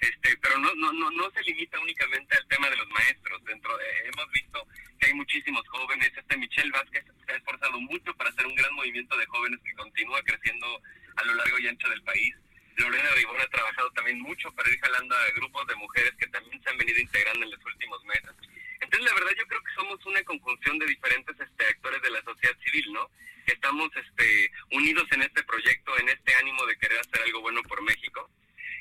[0.00, 3.44] Este, pero no, no, no, no se limita únicamente al tema de los maestros.
[3.44, 4.66] Dentro de, hemos visto
[4.98, 6.10] que hay muchísimos jóvenes.
[6.16, 9.74] Este Michelle Vázquez se ha esforzado mucho para hacer un gran movimiento de jóvenes que
[9.74, 10.80] continúa creciendo
[11.16, 12.34] a lo largo y ancho del país.
[12.76, 16.60] Lorena Ribón ha trabajado también mucho para ir jalando a grupos de mujeres que también
[16.62, 18.32] se han venido integrando en los últimos meses.
[18.80, 22.22] Entonces, la verdad, yo creo que somos una conjunción de diferentes este, actores de la
[22.22, 23.10] sociedad civil, ¿no?
[23.46, 27.62] Que estamos este, unidos en este proyecto, en este ánimo de querer hacer algo bueno
[27.62, 28.28] por México.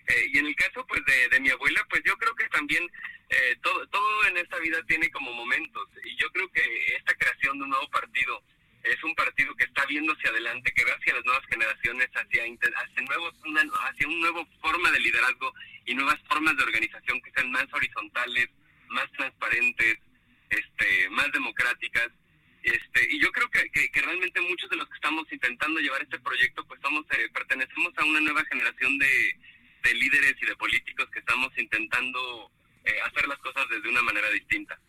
[0.07, 2.89] Eh, y en el caso, pues, de, de, mi abuela, pues yo creo que también
[3.29, 5.87] eh, todo, todo en esta vida tiene como momentos.
[6.03, 8.43] Y yo creo que esta creación de un nuevo partido
[8.83, 12.43] es un partido que está viendo hacia adelante, que ve hacia las nuevas generaciones, hacia,
[12.43, 15.53] hacia, nuevos, una, hacia un nuevo forma de liderazgo
[15.85, 18.49] y nuevas formas de organización que sean más horizontales,
[18.89, 19.99] más transparentes,
[20.49, 22.09] este, más democráticas.
[22.61, 26.19] Este, y yo creo que, que, realmente muchos de los que estamos intentando llevar este
[26.19, 29.39] proyecto, pues somos, eh, pertenecemos a una nueva generación de,
[29.83, 32.51] de, líderes y de políticos que estamos intentando
[32.85, 34.79] eh, hacer las cosas desde una manera distinta.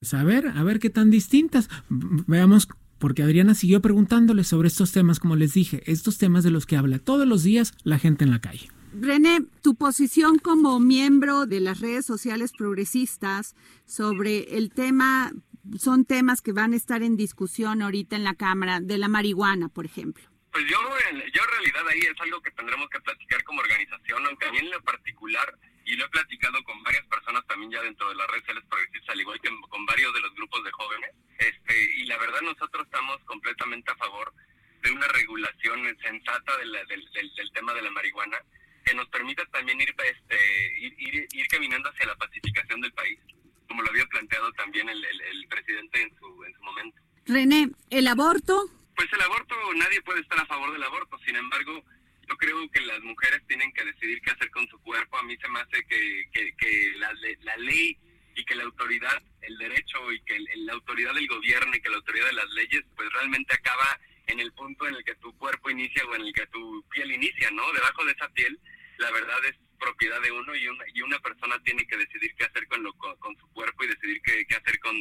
[0.00, 1.68] Pues a ver, a ver qué tan distintas.
[1.88, 6.66] Veamos porque Adriana siguió preguntándole sobre estos temas, como les dije, estos temas de los
[6.66, 8.68] que habla todos los días la gente en la calle.
[8.92, 13.54] René, tu posición como miembro de las redes sociales progresistas
[13.86, 15.32] sobre el tema,
[15.78, 19.68] son temas que van a estar en discusión ahorita en la Cámara, de la marihuana,
[19.68, 20.24] por ejemplo.
[20.52, 20.78] Pues yo,
[21.12, 24.58] yo en realidad ahí es algo que tendremos que platicar como organización, aunque a mí
[24.58, 25.58] en lo particular,
[25.88, 29.08] y lo he platicado con varias personas también ya dentro de las redes sociales progresistas,
[29.08, 32.84] al igual que con varios de los grupos de jóvenes, este, y la verdad nosotros
[32.84, 34.34] estamos completamente a favor
[34.82, 38.36] de una regulación sensata del, del, tema de la marihuana
[38.84, 43.18] que nos permita también ir, este, ir, ir, caminando hacia la pacificación del país,
[43.66, 47.00] como lo había planteado también el, el, presidente en su, en su momento.
[47.24, 48.68] René, ¿el aborto?
[48.94, 51.82] Pues el aborto, nadie puede estar a favor del aborto, sin embargo,
[52.28, 55.16] yo creo que las mujeres tienen que decidir qué hacer con su cuerpo.
[55.18, 57.96] A mí se me hace que, que, que la, la ley
[58.34, 61.96] y que la autoridad, el derecho y que la autoridad del gobierno y que la
[61.96, 65.70] autoridad de las leyes, pues realmente acaba en el punto en el que tu cuerpo
[65.70, 67.72] inicia o en el que tu piel inicia, ¿no?
[67.72, 68.60] Debajo de esa piel,
[68.98, 72.44] la verdad es propiedad de uno y una, y una persona tiene que decidir qué
[72.44, 74.94] hacer con, lo, con, su cuerpo y decidir qué, qué, hacer con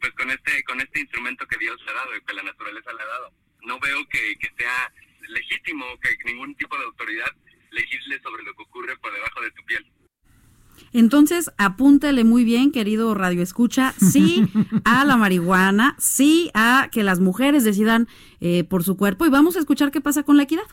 [0.00, 3.02] pues con este con este instrumento que Dios ha dado y que la naturaleza le
[3.02, 3.32] ha dado.
[3.62, 4.92] No veo que, que sea
[5.28, 7.32] legítimo que ningún tipo de autoridad
[7.70, 9.86] legisle sobre lo que ocurre por debajo de tu piel.
[10.92, 14.46] Entonces, apúntale muy bien, querido Radio Escucha, sí
[14.84, 18.08] a la marihuana, sí a que las mujeres decidan
[18.40, 20.64] eh, por su cuerpo y vamos a escuchar qué pasa con la equidad.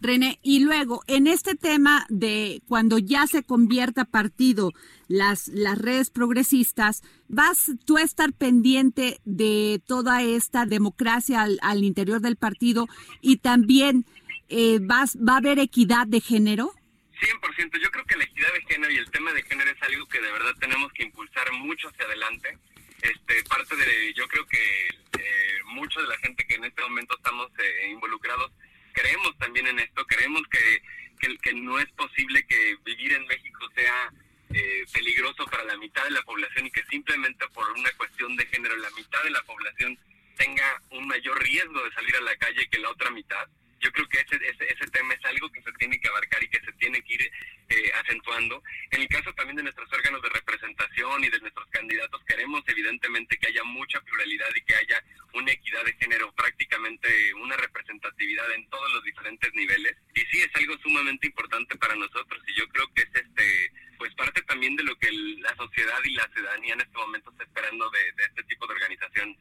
[0.00, 4.72] René, y luego, en este tema de cuando ya se convierta partido
[5.08, 11.82] las, las redes progresistas, ¿vas tú a estar pendiente de toda esta democracia al, al
[11.82, 12.86] interior del partido
[13.20, 14.06] y también
[14.48, 16.72] eh, va, va a haber equidad de género?
[17.20, 17.82] 100%.
[17.82, 20.20] Yo creo que la equidad de género y el tema de género es algo que
[20.20, 22.56] de verdad tenemos que impulsar mucho hacia adelante.
[23.02, 27.16] Este, parte de, yo creo que eh, mucho de la gente que en este momento
[27.16, 28.52] estamos eh, involucrados
[28.98, 34.12] creemos también en esto, creemos que, que, no es posible que vivir en México sea
[34.52, 38.46] eh, peligroso para la mitad de la población y que simplemente por una cuestión de
[38.46, 39.98] género la mitad de la población
[40.36, 43.48] tenga un mayor riesgo de salir a la calle que la otra mitad
[43.80, 46.60] yo creo que ese, ese, tema es algo que se tiene que abarcar y que
[46.60, 47.32] se tiene que ir
[47.68, 48.62] eh, acentuando.
[48.90, 53.36] En el caso también de nuestros órganos de representación y de nuestros candidatos, queremos evidentemente
[53.38, 55.02] que haya mucha pluralidad y que haya
[55.34, 59.96] una equidad de género, prácticamente una representatividad en todos los diferentes niveles.
[60.14, 64.14] Y sí, es algo sumamente importante para nosotros y yo creo que es este pues
[64.14, 67.90] parte también de lo que la sociedad y la ciudadanía en este momento está esperando
[67.90, 69.36] de este tipo de organización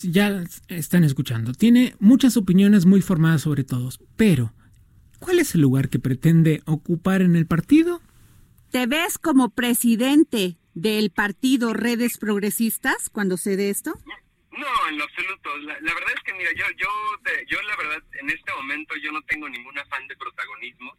[0.00, 4.52] ya están escuchando, tiene muchas opiniones muy formadas sobre todos, pero
[5.18, 8.00] ¿cuál es el lugar que pretende ocupar en el partido?
[8.70, 13.94] ¿Te ves como presidente del partido Redes Progresistas cuando se dé esto?
[14.52, 15.56] No, en lo absoluto.
[15.58, 16.88] La, verdad es que, mira, yo, yo,
[17.48, 20.96] yo la verdad, en este momento yo no tengo ningún afán de protagonismo.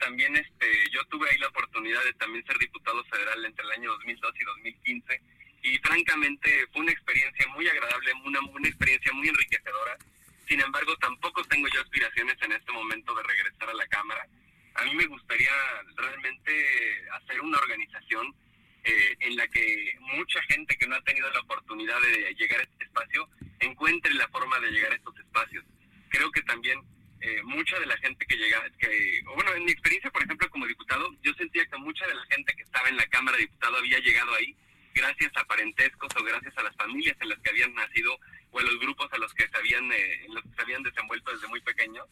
[0.00, 3.90] También este, yo tuve ahí la oportunidad de también ser diputado federal entre el año
[3.92, 5.22] 2002 y 2015
[5.62, 9.96] y francamente fue una experiencia muy agradable, una, una experiencia muy enriquecedora.
[10.48, 14.26] Sin embargo, tampoco tengo yo aspiraciones en este momento de regresar a la Cámara.
[14.74, 15.52] A mí me gustaría
[15.96, 18.34] realmente hacer una organización
[18.84, 22.64] eh, en la que mucha gente que no ha tenido la oportunidad de llegar a
[22.64, 23.28] este espacio
[23.60, 25.64] encuentre la forma de llegar a estos espacios.
[26.08, 26.80] Creo que también
[27.20, 30.66] eh, mucha de la gente que llega, que, bueno, en mi experiencia, por ejemplo, como
[30.66, 33.78] diputado, yo sentía que mucha de la gente que estaba en la Cámara de Diputados
[33.78, 34.56] había llegado ahí
[34.94, 38.18] gracias a parentescos o gracias a las familias en las que habían nacido
[38.50, 40.26] o a los grupos a los que se habían, eh,
[40.56, 42.06] se habían desenvuelto desde muy pequeños.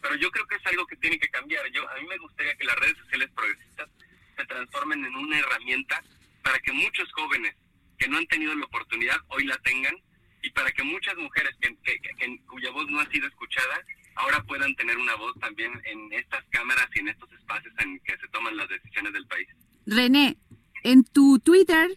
[0.00, 1.64] Pero yo creo que es algo que tiene que cambiar.
[1.70, 3.88] Yo A mí me gustaría que las redes sociales progresistas
[4.36, 6.02] se transformen en una herramienta
[6.42, 7.54] para que muchos jóvenes
[7.98, 9.94] que no han tenido la oportunidad hoy la tengan
[10.42, 13.80] y para que muchas mujeres que, cuya voz no ha sido escuchada
[14.16, 18.16] ahora puedan tener una voz también en estas cámaras y en estos espacios en que
[18.18, 19.48] se toman las decisiones del país.
[19.86, 20.36] René,
[20.82, 21.90] en tu Twitter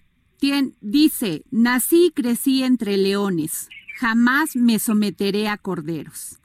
[0.82, 6.40] dice, nací y crecí entre leones, jamás me someteré a corderos.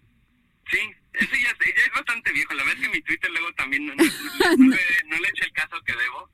[0.71, 0.79] Sí,
[1.15, 2.55] eso ya, es bastante viejo.
[2.55, 6.31] La verdad es que mi Twitter luego también no, le, eché el caso que debo,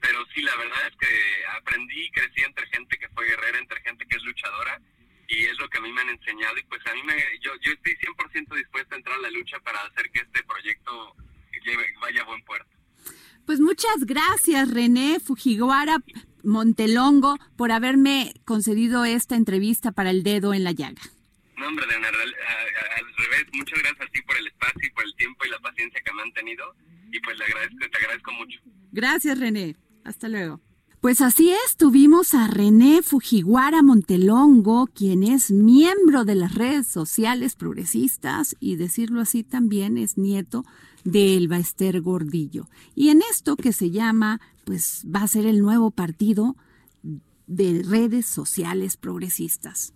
[0.00, 3.80] pero sí, la verdad es que aprendí y crecí entre gente que fue guerrera, entre
[3.82, 4.80] gente que es luchadora,
[5.28, 7.52] y es lo que a mí me han enseñado, y pues a mí me, yo,
[7.60, 11.14] yo estoy 100% dispuesto a entrar a la lucha para hacer que este proyecto
[12.00, 12.70] vaya a buen puerto.
[13.46, 16.02] Pues muchas gracias, René Fujiwara
[16.48, 21.02] Montelongo, por haberme concedido esta entrevista para el dedo en la llaga.
[21.58, 25.44] No, hombre, al, revés, muchas gracias a ti por el espacio y por el tiempo
[25.44, 26.64] y la paciencia que me han tenido.
[27.12, 28.60] Y pues le agradezco, te agradezco mucho.
[28.92, 29.76] Gracias, René.
[30.04, 30.60] Hasta luego.
[31.00, 37.54] Pues así es, tuvimos a René Fujiwara Montelongo, quien es miembro de las redes sociales
[37.54, 40.64] progresistas y decirlo así también es nieto
[41.04, 42.68] de Elba Ester Gordillo.
[42.96, 46.54] Y en esto que se llama, pues va a ser el nuevo partido
[47.46, 49.94] de redes sociales progresistas.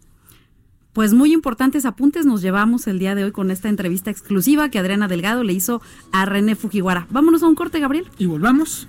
[0.95, 4.79] Pues muy importantes apuntes nos llevamos el día de hoy con esta entrevista exclusiva que
[4.79, 7.07] Adriana Delgado le hizo a René Fujiwara.
[7.11, 8.07] Vámonos a un corte, Gabriel.
[8.17, 8.89] Y volvamos.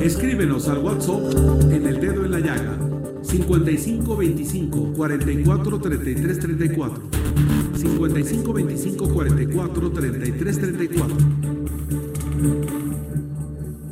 [0.00, 1.34] Escríbenos al WhatsApp
[1.72, 2.78] en el dedo en la llaga
[3.22, 7.10] 55 25 44 33 34
[7.78, 11.16] 55 25 44 33 34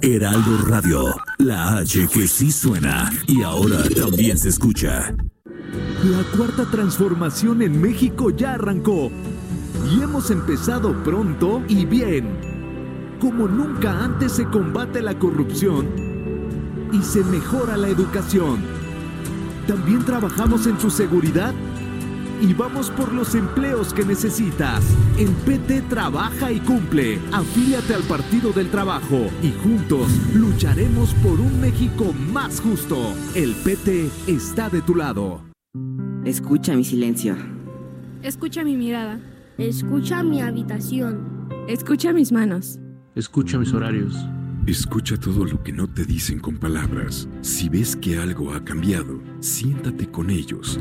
[0.02, 5.14] Heraldo Radio, la H que sí suena y ahora también se escucha.
[6.04, 9.10] La cuarta transformación en México ya arrancó
[9.90, 12.56] y hemos empezado pronto y bien
[13.20, 15.86] como nunca antes se combate la corrupción
[16.92, 18.58] y se mejora la educación.
[19.66, 21.54] También trabajamos en su seguridad
[22.40, 24.84] y vamos por los empleos que necesitas.
[25.18, 27.18] El PT trabaja y cumple.
[27.32, 33.14] Afíliate al Partido del Trabajo y juntos lucharemos por un México más justo.
[33.34, 35.42] El PT está de tu lado.
[36.24, 37.36] Escucha mi silencio.
[38.22, 39.20] Escucha mi mirada.
[39.58, 41.48] Escucha mi habitación.
[41.68, 42.78] Escucha mis manos.
[43.14, 44.14] Escucha mis horarios.
[44.66, 47.28] Escucha todo lo que no te dicen con palabras.
[47.40, 50.78] Si ves que algo ha cambiado, siéntate con ellos.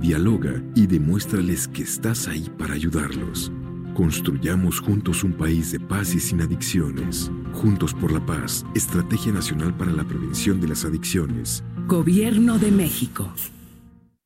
[0.00, 3.52] Dialoga y demuéstrales que estás ahí para ayudarlos.
[3.94, 7.30] Construyamos juntos un país de paz y sin adicciones.
[7.52, 11.64] Juntos por la paz, Estrategia Nacional para la Prevención de las Adicciones.
[11.86, 13.32] Gobierno de México.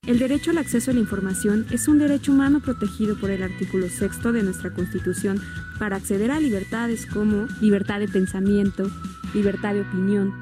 [0.06, 3.86] El derecho al acceso a la información es un derecho humano protegido por el artículo
[3.88, 5.40] 6 de nuestra Constitución
[5.78, 8.90] para acceder a libertades como libertad de pensamiento,
[9.32, 10.34] libertad de opinión,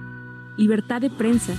[0.56, 1.54] libertad de prensa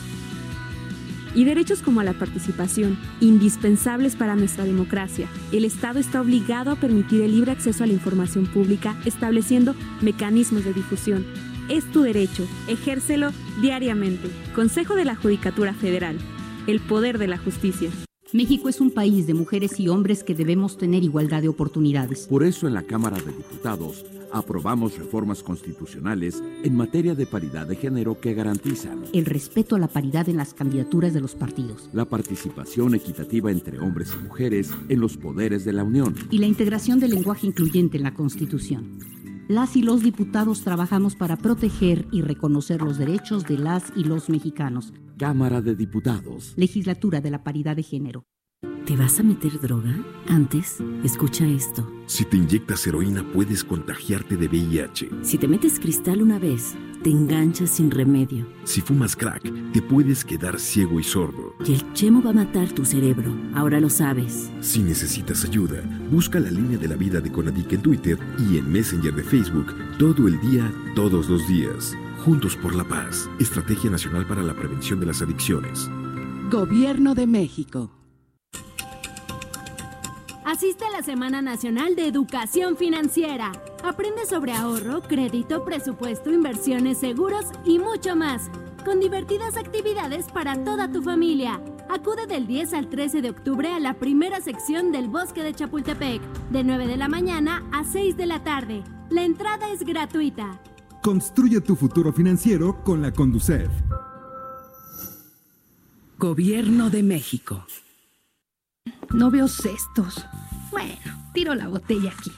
[1.36, 5.28] y derechos como la participación, indispensables para nuestra democracia.
[5.52, 10.64] El Estado está obligado a permitir el libre acceso a la información pública, estableciendo mecanismos
[10.66, 11.26] de difusión.
[11.70, 14.30] Es tu derecho, ejércelo diariamente.
[14.54, 16.18] Consejo de la Judicatura Federal
[16.68, 17.90] el poder de la justicia.
[18.34, 22.28] México es un país de mujeres y hombres que debemos tener igualdad de oportunidades.
[22.28, 27.76] Por eso en la Cámara de Diputados aprobamos reformas constitucionales en materia de paridad de
[27.76, 32.06] género que garantizan el respeto a la paridad en las candidaturas de los partidos, la
[32.06, 37.02] participación equitativa entre hombres y mujeres en los poderes de la Unión y la integración
[37.02, 38.98] del lenguaje incluyente en la Constitución.
[39.52, 44.30] Las y los diputados trabajamos para proteger y reconocer los derechos de las y los
[44.30, 46.54] mexicanos Cámara de Diputados.
[46.56, 48.24] Legislatura de la Paridad de Género.
[48.92, 49.96] ¿Te vas a meter droga?
[50.28, 51.90] Antes, escucha esto.
[52.08, 55.10] Si te inyectas heroína puedes contagiarte de VIH.
[55.24, 58.46] Si te metes cristal una vez, te enganchas sin remedio.
[58.66, 61.56] Si fumas crack, te puedes quedar ciego y sordo.
[61.66, 64.52] Y el chemo va a matar tu cerebro, ahora lo sabes.
[64.60, 68.72] Si necesitas ayuda, busca la línea de la vida de Conadic en Twitter y en
[68.72, 71.96] Messenger de Facebook todo el día, todos los días.
[72.26, 75.90] Juntos por la Paz, Estrategia Nacional para la Prevención de las Adicciones.
[76.52, 78.01] Gobierno de México.
[80.52, 83.54] Asiste a la Semana Nacional de Educación Financiera.
[83.86, 88.52] Aprende sobre ahorro, crédito, presupuesto, inversiones, seguros y mucho más.
[88.84, 91.62] Con divertidas actividades para toda tu familia.
[91.90, 96.22] Acude del 10 al 13 de octubre a la primera sección del Bosque de Chapultepec,
[96.50, 98.84] de 9 de la mañana a 6 de la tarde.
[99.10, 100.62] La entrada es gratuita.
[101.02, 103.72] Construye tu futuro financiero con la Conducef.
[106.18, 107.66] Gobierno de México.
[109.14, 110.26] No veo cestos.
[110.72, 110.96] Bueno,
[111.34, 112.32] tiro la botella aquí.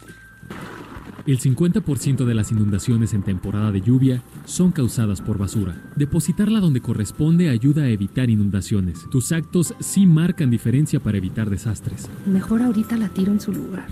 [1.25, 5.82] El 50% de las inundaciones en temporada de lluvia son causadas por basura.
[5.95, 9.08] Depositarla donde corresponde ayuda a evitar inundaciones.
[9.10, 12.10] Tus actos sí marcan diferencia para evitar desastres.
[12.25, 13.88] Mejor ahorita la tiro en su lugar.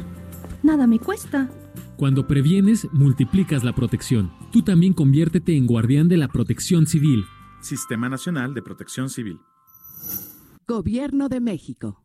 [0.63, 1.49] Nada me cuesta.
[1.95, 4.31] Cuando previenes, multiplicas la protección.
[4.51, 7.23] Tú también conviértete en guardián de la protección civil.
[7.61, 9.39] Sistema Nacional de Protección Civil.
[10.67, 12.01] Gobierno de México.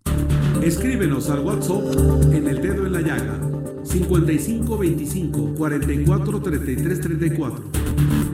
[0.62, 3.38] Escríbenos al WhatsApp en el dedo en la llaga
[3.85, 7.64] 5525 44 33 34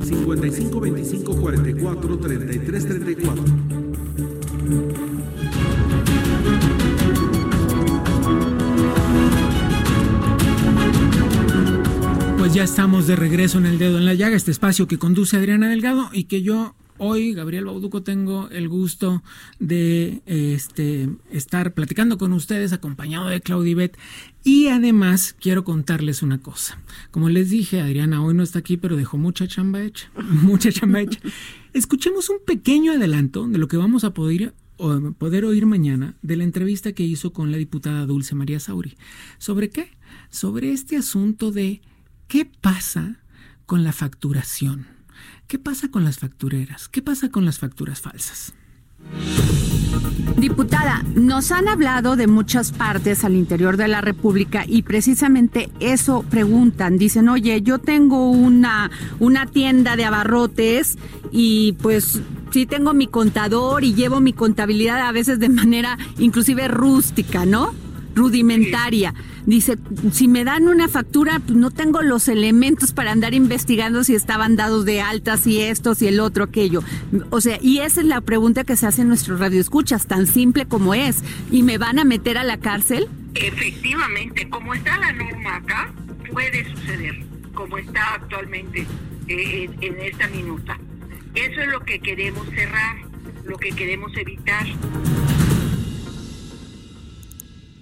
[0.02, 3.44] 5525 44 33 34
[12.38, 15.36] Pues ya estamos de regreso en el dedo en la llaga, este espacio que conduce
[15.36, 19.22] Adriana Delgado y que yo hoy, Gabriel Bauduco, tengo el gusto
[19.58, 23.98] de este, estar platicando con ustedes acompañado de Claudibet.
[24.44, 26.80] Y además quiero contarles una cosa.
[27.10, 30.10] Como les dije, Adriana hoy no está aquí, pero dejó mucha chamba hecha.
[30.42, 31.20] mucha chamba hecha.
[31.72, 34.54] Escuchemos un pequeño adelanto de lo que vamos a poder,
[35.18, 38.96] poder oír mañana de la entrevista que hizo con la diputada Dulce María Sauri.
[39.38, 39.90] ¿Sobre qué?
[40.30, 41.82] Sobre este asunto de
[42.32, 43.18] ¿Qué pasa
[43.66, 44.86] con la facturación?
[45.52, 46.88] ¿Qué pasa con las factureras?
[46.88, 48.54] ¿Qué pasa con las facturas falsas?
[50.38, 56.22] Diputada, nos han hablado de muchas partes al interior de la República y precisamente eso
[56.22, 56.96] preguntan.
[56.96, 60.96] Dicen, oye, yo tengo una, una tienda de abarrotes
[61.30, 66.66] y pues sí tengo mi contador y llevo mi contabilidad a veces de manera inclusive
[66.66, 67.74] rústica, ¿no?
[68.14, 69.14] rudimentaria.
[69.46, 69.76] Dice,
[70.12, 74.54] si me dan una factura, pues no tengo los elementos para andar investigando si estaban
[74.54, 76.82] dados de alta, si esto, si el otro, aquello.
[77.30, 80.26] O sea, y esa es la pregunta que se hace en nuestro radio escuchas, tan
[80.26, 81.24] simple como es.
[81.50, 83.08] ¿Y me van a meter a la cárcel?
[83.34, 85.92] Efectivamente, como está la norma acá,
[86.30, 87.24] puede suceder,
[87.54, 88.86] como está actualmente
[89.28, 90.78] eh, en esta minuta.
[91.34, 92.96] Eso es lo que queremos cerrar,
[93.44, 94.66] lo que queremos evitar.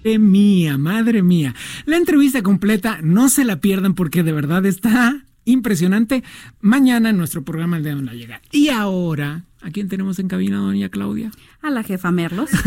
[0.03, 1.53] Mía, madre mía.
[1.85, 6.23] La entrevista completa no se la pierdan porque de verdad está impresionante.
[6.59, 8.41] Mañana en nuestro programa El Dedo en la.
[8.51, 11.31] Y ahora, ¿a quién tenemos en cabina, doña Claudia?
[11.63, 12.49] A la jefa Merlos.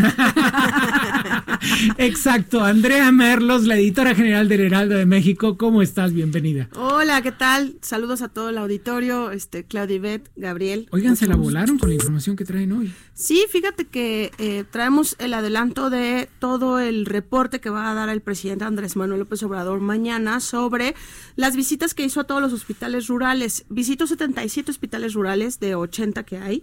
[1.98, 5.58] Exacto, Andrea Merlos, la editora general del Heraldo de México.
[5.58, 6.12] ¿Cómo estás?
[6.12, 6.68] Bienvenida.
[6.76, 7.74] Hola, ¿qué tal?
[7.82, 10.86] Saludos a todo el auditorio, este, Claudia Ivette, Gabriel.
[10.92, 12.94] Oigan, se la volaron con la información que traen hoy.
[13.14, 18.08] Sí, fíjate que eh, traemos el adelanto de todo el reporte que va a dar
[18.08, 20.94] el presidente Andrés Manuel López Obrador mañana sobre
[21.34, 23.64] las visitas que hizo a todos los hospitales rurales.
[23.68, 26.62] Visitó 77 hospitales rurales de 80 que hay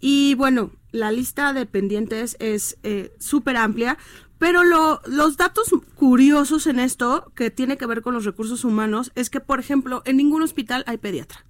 [0.00, 3.98] Y bueno, la lista de pendientes es eh, súper amplia,
[4.38, 9.10] pero lo, los datos curiosos en esto, que tiene que ver con los recursos humanos,
[9.14, 11.44] es que, por ejemplo, en ningún hospital hay pediatra.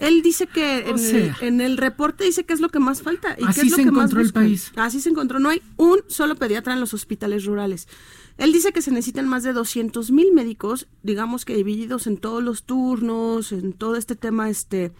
[0.00, 3.36] Él dice que en, el, en, el, reporte dice que es lo que más falta.
[3.38, 4.72] ¿Y así qué es lo se que encontró más el país.
[4.76, 5.40] Así se encontró.
[5.40, 7.88] No hay un solo pediatra en los hospitales rurales.
[8.36, 12.42] Él dice que se necesitan más de 200 mil médicos, digamos que divididos en todos
[12.42, 14.92] los turnos, en todo este tema este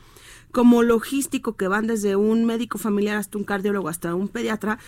[0.53, 4.79] como logístico que van desde un médico familiar hasta un cardiólogo hasta un pediatra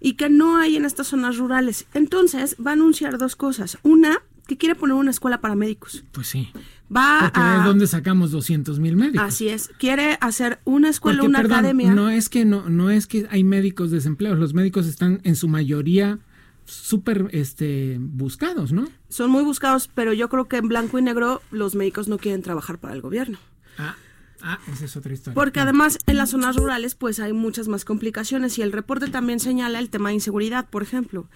[0.00, 1.86] y que no hay en estas zonas rurales.
[1.94, 3.78] Entonces va a anunciar dos cosas.
[3.82, 6.04] Una, que quiere poner una escuela para médicos.
[6.12, 6.50] Pues sí.
[6.94, 7.58] Va Porque a...
[7.58, 9.26] ¿de dónde sacamos 200 mil médicos?
[9.26, 9.70] Así es.
[9.78, 11.94] Quiere hacer una escuela, Porque, una perdón, academia.
[11.94, 14.38] No es que no, no es que hay médicos desempleados.
[14.38, 16.18] Los médicos están en su mayoría
[16.66, 18.88] súper este, buscados, ¿no?
[19.08, 22.42] Son muy buscados, pero yo creo que en blanco y negro los médicos no quieren
[22.42, 23.38] trabajar para el gobierno.
[23.78, 23.96] Ah,
[24.42, 25.34] ah esa es otra historia.
[25.34, 29.40] Porque además en las zonas rurales pues hay muchas más complicaciones y el reporte también
[29.40, 31.28] señala el tema de inseguridad, por ejemplo.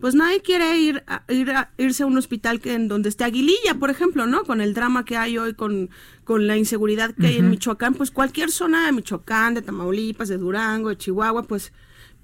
[0.00, 3.24] Pues nadie quiere ir a, ir a, irse a un hospital que en donde esté
[3.24, 4.44] Aguililla, por ejemplo, ¿no?
[4.44, 5.90] Con el drama que hay hoy con,
[6.22, 7.28] con la inseguridad que uh -huh.
[7.28, 11.72] hay en Michoacán, pues cualquier zona de Michoacán, de Tamaulipas, de Durango, de Chihuahua, pues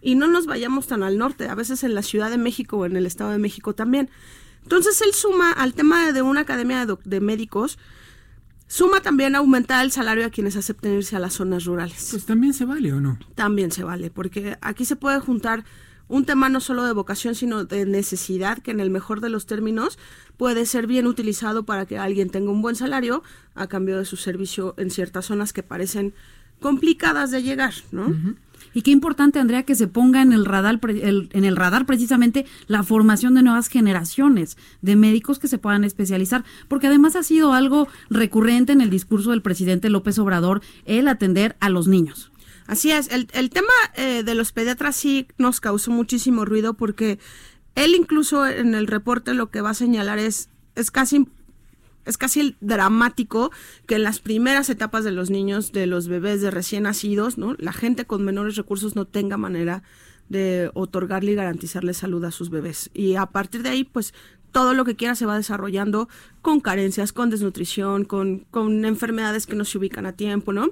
[0.01, 2.87] y no nos vayamos tan al norte, a veces en la Ciudad de México o
[2.87, 4.11] en el Estado de México también.
[4.62, 7.78] Entonces él suma al tema de una academia de, de médicos,
[8.75, 12.09] suma también aumentar el salario a quienes acepten irse a las zonas rurales.
[12.11, 13.20] Pues también se vale o no?
[13.37, 15.64] También se vale, porque aquí se puede juntar
[16.09, 19.47] un tema no solo de vocación, sino de necesidad, que en el mejor de los
[19.47, 19.97] términos
[20.37, 23.22] puede ser bien utilizado para que alguien tenga un buen salario
[23.55, 26.12] a cambio de su servicio en ciertas zonas que parecen
[26.61, 28.07] complicadas de llegar, ¿no?
[28.09, 28.37] Uh -huh.
[28.75, 32.83] Y qué importante, Andrea, que se ponga en el radar, en el radar precisamente la
[32.83, 37.89] formación de nuevas generaciones de médicos que se puedan especializar, porque además ha sido algo
[38.11, 42.33] recurrente en el discurso del presidente López Obrador el atender a los niños.
[42.66, 47.18] Así es, el, el tema eh, de los pediatras sí nos causó muchísimo ruido porque
[47.75, 51.29] él incluso en el reporte lo que va a señalar es, es casi
[52.05, 53.51] es casi dramático
[53.87, 57.55] que en las primeras etapas de los niños, de los bebés de recién nacidos, ¿no?
[57.59, 59.83] La gente con menores recursos no tenga manera
[60.29, 62.91] de otorgarle y garantizarle salud a sus bebés.
[62.95, 64.15] Y a partir de ahí, pues
[64.53, 66.09] todo lo que quiera se va desarrollando
[66.41, 70.71] con carencias, con desnutrición, con, con enfermedades que no se ubican a tiempo, ¿no?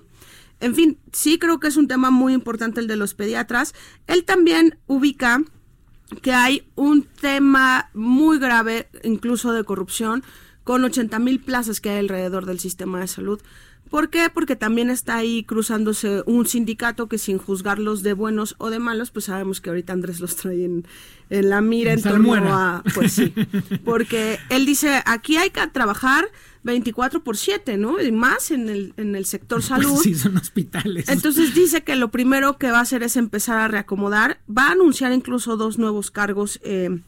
[0.60, 3.74] En fin, sí creo que es un tema muy importante el de los pediatras.
[4.06, 5.42] Él también ubica
[6.20, 10.22] que hay un tema muy grave, incluso de corrupción,
[10.64, 13.40] con 80 mil plazas que hay alrededor del sistema de salud.
[13.90, 14.30] ¿Por qué?
[14.32, 19.10] Porque también está ahí cruzándose un sindicato que sin juzgarlos de buenos o de malos,
[19.10, 20.86] pues sabemos que ahorita Andrés los trae en,
[21.28, 22.82] en la mira en torno a...
[22.94, 23.34] Pues sí,
[23.84, 26.26] porque él dice, aquí hay que trabajar
[26.62, 28.00] 24 por 7, ¿no?
[28.00, 29.90] Y más en el, en el sector salud.
[29.90, 31.08] Pues sí, son hospitales.
[31.08, 34.40] Entonces dice que lo primero que va a hacer es empezar a reacomodar.
[34.48, 37.00] Va a anunciar incluso dos nuevos cargos eh,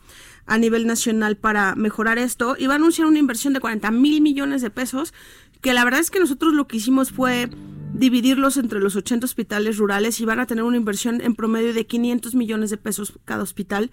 [0.46, 4.20] a nivel nacional para mejorar esto y va a anunciar una inversión de 40 mil
[4.20, 5.14] millones de pesos,
[5.60, 7.48] que la verdad es que nosotros lo que hicimos fue
[7.94, 11.86] dividirlos entre los 80 hospitales rurales y van a tener una inversión en promedio de
[11.86, 13.90] 500 millones de pesos cada hospital.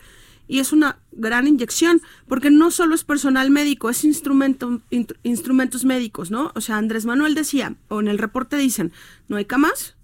[0.47, 5.85] Y es una gran inyección, porque no solo es personal médico, es instrumento, in, instrumentos
[5.85, 6.51] médicos, ¿no?
[6.55, 8.91] O sea, Andrés Manuel decía, o en el reporte dicen,
[9.29, 9.95] no hay camas,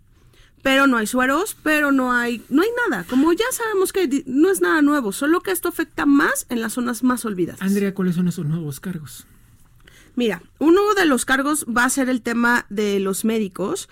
[0.62, 3.06] pero no hay sueros, pero no hay, no hay nada.
[3.06, 6.74] Como ya sabemos que no es nada nuevo, solo que esto afecta más en las
[6.74, 7.62] zonas más olvidadas.
[7.62, 9.28] Andrea, ¿cuáles son esos nuevos cargos?
[10.16, 13.88] Mira, uno de los cargos va a ser el tema de los médicos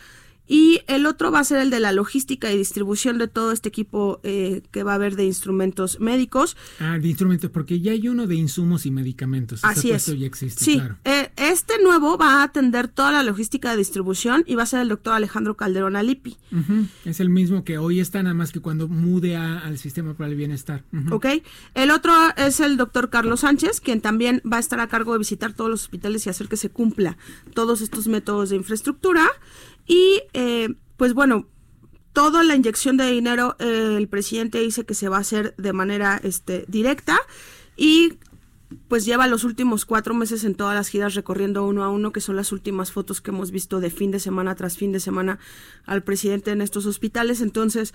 [0.48, 3.70] y el otro va a ser el de la logística y distribución de todo este
[3.70, 6.56] equipo eh, que va a haber de instrumentos médicos.
[6.80, 9.62] Ah, de instrumentos, porque ya hay uno de insumos y medicamentos.
[9.64, 10.06] Así es.
[10.06, 10.98] ya existe, sí, claro.
[11.04, 14.82] eh, este nuevo va a atender toda la logística de distribución y va a ser
[14.82, 16.38] el doctor Alejandro Calderón Alipi.
[16.52, 16.88] Uh -huh.
[17.06, 20.30] Es el mismo que hoy está, nada más que cuando mude a, al sistema para
[20.30, 20.84] el bienestar.
[20.93, 21.14] Uh -huh.
[21.14, 21.26] Ok.
[21.74, 25.20] El otro es el doctor Carlos Sánchez, quien también va a estar a cargo de
[25.20, 27.18] visitar todos los hospitales y hacer que se cumpla
[27.54, 29.26] todos estos métodos de infraestructura.
[29.86, 31.48] Y eh, pues bueno,
[32.14, 35.74] toda la inyección de dinero eh, el presidente dice que se va a hacer de
[35.74, 37.20] manera este, directa
[37.76, 38.18] y
[38.88, 42.22] pues lleva los últimos cuatro meses en todas las giras recorriendo uno a uno, que
[42.22, 45.40] son las últimas fotos que hemos visto de fin de semana tras fin de semana
[45.86, 47.42] al presidente en estos hospitales.
[47.42, 47.94] Entonces,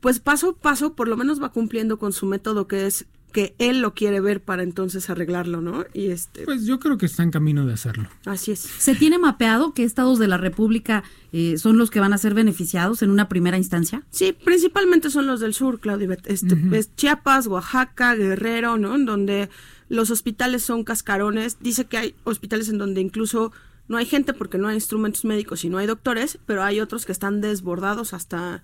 [0.00, 3.54] pues paso a paso, por lo menos va cumpliendo con su método que es que
[3.58, 5.84] él lo quiere ver para entonces arreglarlo, ¿no?
[5.92, 8.08] Y este Pues yo creo que está en camino de hacerlo.
[8.26, 8.60] Así es.
[8.60, 11.02] ¿Se tiene mapeado qué estados de la República
[11.32, 14.04] eh, son los que van a ser beneficiados en una primera instancia?
[14.10, 16.16] Sí, principalmente son los del sur, Claudia.
[16.26, 16.76] Este, uh -huh.
[16.76, 18.94] es Chiapas, Oaxaca, Guerrero, ¿no?
[18.94, 19.48] En donde
[19.88, 21.58] los hospitales son cascarones.
[21.60, 23.52] Dice que hay hospitales en donde incluso
[23.88, 27.04] no hay gente porque no hay instrumentos médicos y no hay doctores, pero hay otros
[27.04, 28.62] que están desbordados hasta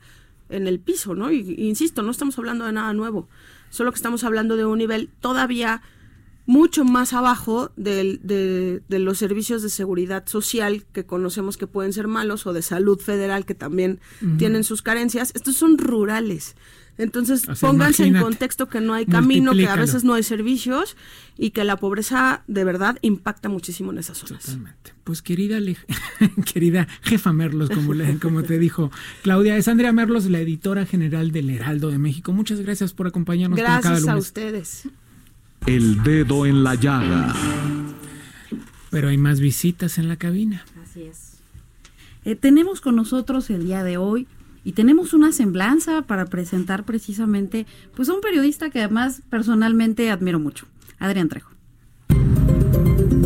[0.49, 1.31] en el piso, ¿no?
[1.31, 3.29] Y, insisto, no estamos hablando de nada nuevo,
[3.71, 5.83] solo que estamos hablando de un nivel todavía
[6.49, 8.19] mucho más abajo de,
[8.89, 12.99] de, los servicios de seguridad social que conocemos que pueden ser malos o de salud
[12.99, 14.01] federal que también
[14.39, 15.31] tienen sus carencias.
[15.35, 16.57] Estos son rurales.
[16.99, 20.97] Entonces, pónganse en contexto que no hay camino, que a veces no hay servicios
[21.39, 24.43] y que la pobreza de verdad impacta muchísimo en esas zonas.
[24.43, 24.93] Totalmente.
[25.05, 25.59] Pues querida,
[26.53, 28.91] querida jefa Merlos, como, como te dijo
[29.23, 32.33] Claudia, es Andrea Merlos, la editora general del Heraldo de México.
[32.33, 33.57] Muchas gracias por acompañarnos.
[33.59, 34.89] Gracias a ustedes.
[35.67, 37.35] El dedo en la llaga.
[38.91, 40.65] Pero hay más visitas en la cabina.
[40.83, 41.39] Así es.
[42.25, 44.27] Eh, tenemos con nosotros el día de hoy
[44.65, 50.39] y tenemos una semblanza para presentar precisamente pues a un periodista que además personalmente admiro
[50.39, 50.67] mucho,
[50.99, 51.51] Adrián Trejo.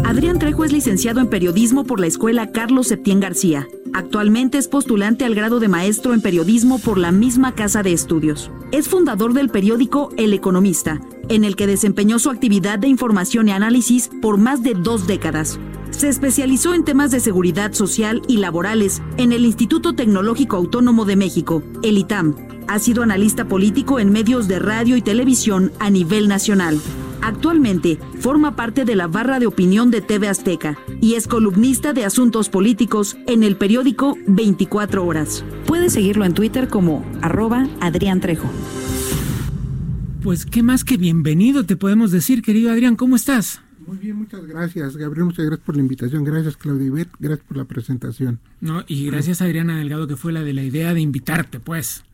[0.04, 3.66] Adrián Trejo es licenciado en periodismo por la Escuela Carlos Septién García.
[3.94, 8.50] Actualmente es postulante al grado de maestro en periodismo por la misma casa de estudios.
[8.72, 13.52] Es fundador del periódico El Economista, en el que desempeñó su actividad de información y
[13.52, 15.58] análisis por más de dos décadas.
[15.93, 21.16] Se especializó en temas de seguridad social y laborales en el Instituto Tecnológico Autónomo de
[21.16, 22.34] México, el ITAM.
[22.66, 26.80] Ha sido analista político en medios de radio y televisión a nivel nacional.
[27.20, 32.05] Actualmente forma parte de la barra de opinión de TV Azteca y es columnista de
[32.05, 35.45] asuntos políticos en el periódico 24 Horas.
[35.66, 38.51] Puede seguirlo en Twitter como arroba Adrián Trejo.
[40.22, 43.61] Pues qué más que bienvenido te podemos decir, querido Adrián, ¿cómo estás?
[43.86, 45.26] Muy bien, muchas gracias, Gabriel.
[45.26, 46.24] Muchas gracias por la invitación.
[46.24, 47.08] Gracias, Claudia Ibet.
[47.18, 48.38] Gracias por la presentación.
[48.60, 52.04] No, y gracias a Adriana Delgado, que fue la de la idea de invitarte, pues.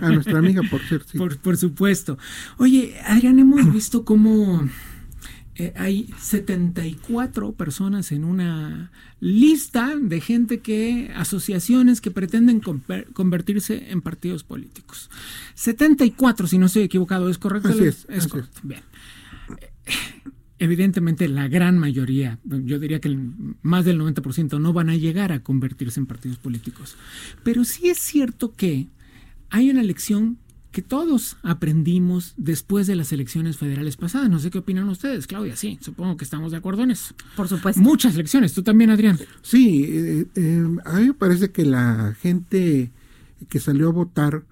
[0.00, 1.18] A, nuestra amiga, por cierto.
[1.18, 2.16] Por, por, supuesto.
[2.58, 4.66] Oye, Adrián, hemos visto cómo
[5.56, 8.90] eh, hay 74 personas en una
[9.20, 12.60] lista de gente que, asociaciones que pretenden
[13.12, 15.10] convertirse en partidos políticos.
[15.54, 17.68] 74, si no estoy equivocado, ¿es correcto?
[17.68, 18.60] Así es, es correcto.
[18.62, 18.80] Bien
[20.64, 23.16] evidentemente la gran mayoría, yo diría que
[23.62, 26.96] más del 90% no van a llegar a convertirse en partidos políticos.
[27.42, 28.88] Pero sí es cierto que
[29.50, 30.38] hay una lección
[30.72, 34.28] que todos aprendimos después de las elecciones federales pasadas.
[34.28, 35.54] No sé qué opinan ustedes, Claudia.
[35.54, 37.14] Sí, supongo que estamos de acuerdo en eso.
[37.36, 37.80] Por supuesto.
[37.80, 38.52] Muchas lecciones.
[38.54, 39.16] ¿Tú también, Adrián?
[39.42, 42.90] Sí, eh, eh, a mí me parece que la gente
[43.48, 44.42] que salió a votar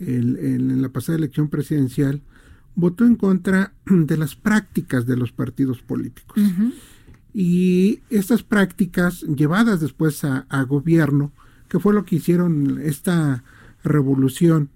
[0.00, 2.22] en la pasada elección presidencial
[2.74, 6.42] votó en contra de las prácticas de los partidos políticos.
[7.32, 11.32] Y estas prácticas llevadas después a, gobierno,
[11.68, 13.44] que fue lo que hicieron esta
[13.84, 14.70] revolución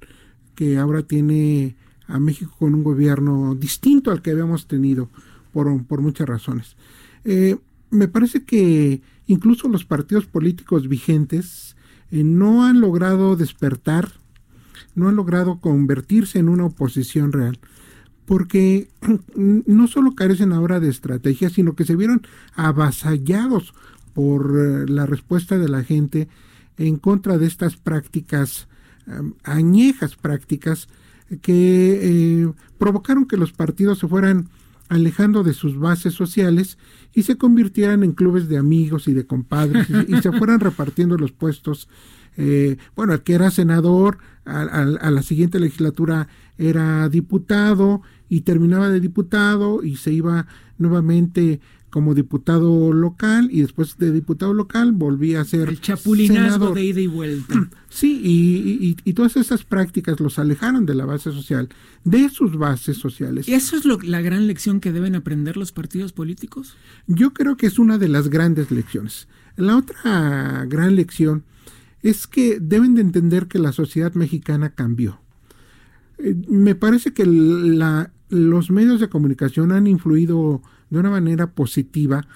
[0.55, 1.75] que ahora tiene
[2.07, 5.11] a México con un gobierno distinto al que habíamos tenido
[5.53, 6.77] por, por muchas razones.
[7.25, 7.57] Eh,
[7.91, 11.77] me parece que incluso los partidos políticos vigentes
[12.11, 14.13] eh, no han logrado despertar,
[14.95, 17.59] no han logrado convertirse en una oposición real
[18.27, 18.89] porque
[19.35, 22.23] no solo carecen ahora de estrategia, sino que se vieron
[22.55, 23.75] avasallados
[24.13, 26.29] por eh, la respuesta de la gente
[26.77, 28.67] en contra de estas prácticas,
[29.45, 30.89] añejas prácticas,
[31.43, 34.49] que eh, provocaron que los partidos se fueran
[34.89, 36.79] alejando de sus bases sociales
[37.15, 41.33] y se convirtieran en clubes de amigos y de compadres y, se fueran repartiendo los
[41.33, 41.89] puestos.
[42.37, 46.29] Eh, bueno, el que era senador a la siguiente legislatura
[46.59, 50.47] era diputado y terminaba de diputado y se iba
[50.79, 51.61] nuevamente
[51.95, 57.01] como diputado local y después de diputado local volvía a ser el chapulinazo de ida
[57.01, 57.71] y vuelta.
[57.89, 61.69] Sí, y, y, todas esas prácticas los alejaron de la base social,
[62.03, 63.47] de sus bases sociales.
[63.47, 66.77] ¿Y eso es lo, la gran lección que deben aprender los partidos políticos?
[67.07, 69.29] Yo creo que es una de las grandes lecciones.
[69.55, 71.45] La otra gran lección
[72.03, 75.21] es que deben de entender que la sociedad mexicana cambió.
[76.19, 82.27] Eh, me parece que los medios de comunicación han influido de una manera positiva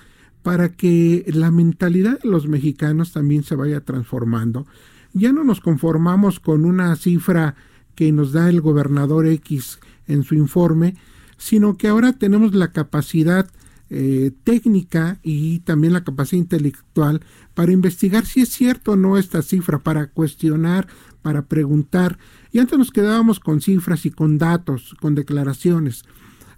[0.43, 4.67] para que la mentalidad de los mexicanos también se vaya transformando.
[5.13, 7.55] Ya no nos conformamos con una cifra
[7.95, 10.97] que nos da el gobernador X en su informe,
[11.37, 13.51] sino que ahora tenemos la capacidad
[13.91, 17.23] eh, técnica y también la capacidad intelectual
[17.55, 20.87] para investigar si es cierto o no esta cifra, para cuestionar,
[21.23, 22.19] para preguntar.
[22.53, 26.05] Y antes nos quedábamos con cifras y con datos, con declaraciones.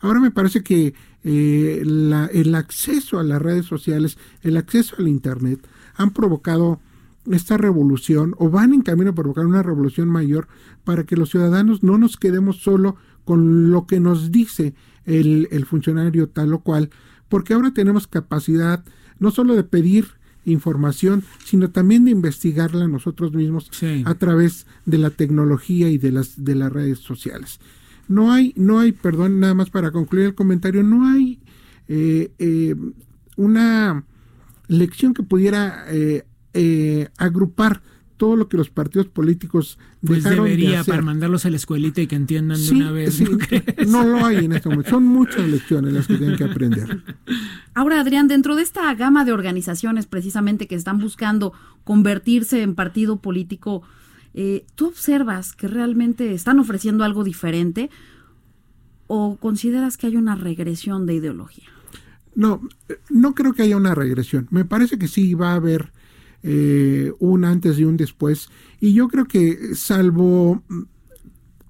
[0.00, 5.66] Ahora me parece que eh, el acceso a las redes sociales, el acceso al Internet,
[5.96, 6.80] han provocado
[7.30, 10.48] esta revolución o van en camino a provocar una revolución mayor
[10.84, 14.74] para que los ciudadanos no nos quedemos solo con lo que nos dice
[15.04, 16.90] el, el funcionario tal o cual,
[17.28, 18.84] porque ahora tenemos capacidad
[19.18, 23.70] no solo de pedir información, sino también de investigarla nosotros mismos
[24.04, 27.60] a través de la tecnología y de las de las redes sociales.
[28.08, 31.38] No hay, no hay, perdón, nada más para concluir el comentario, no hay
[31.88, 32.74] eh, eh,
[33.36, 34.04] una
[34.66, 37.82] lección que pudiera eh, agrupar
[38.20, 42.16] todo lo que los partidos políticos pues debería para mandarlos a la escuelita y que
[42.16, 43.18] entiendan de una vez.
[43.88, 44.90] ¿no, lo hay en este momento.
[44.90, 47.02] Son muchas lecciones las que tienen que aprender.
[47.72, 51.54] Ahora, Adrián, dentro de esta gama de organizaciones precisamente que están buscando
[51.84, 53.84] convertirse en partido político,
[54.34, 57.88] eh, ¿tú observas que realmente están ofreciendo algo diferente
[59.06, 61.70] o consideras que hay una regresión de ideología?
[62.34, 62.60] No,
[63.08, 64.46] no creo que haya una regresión.
[64.50, 65.90] Me parece que sí va a haber
[66.42, 68.48] eh, un antes y un después.
[68.80, 70.62] Y yo creo que salvo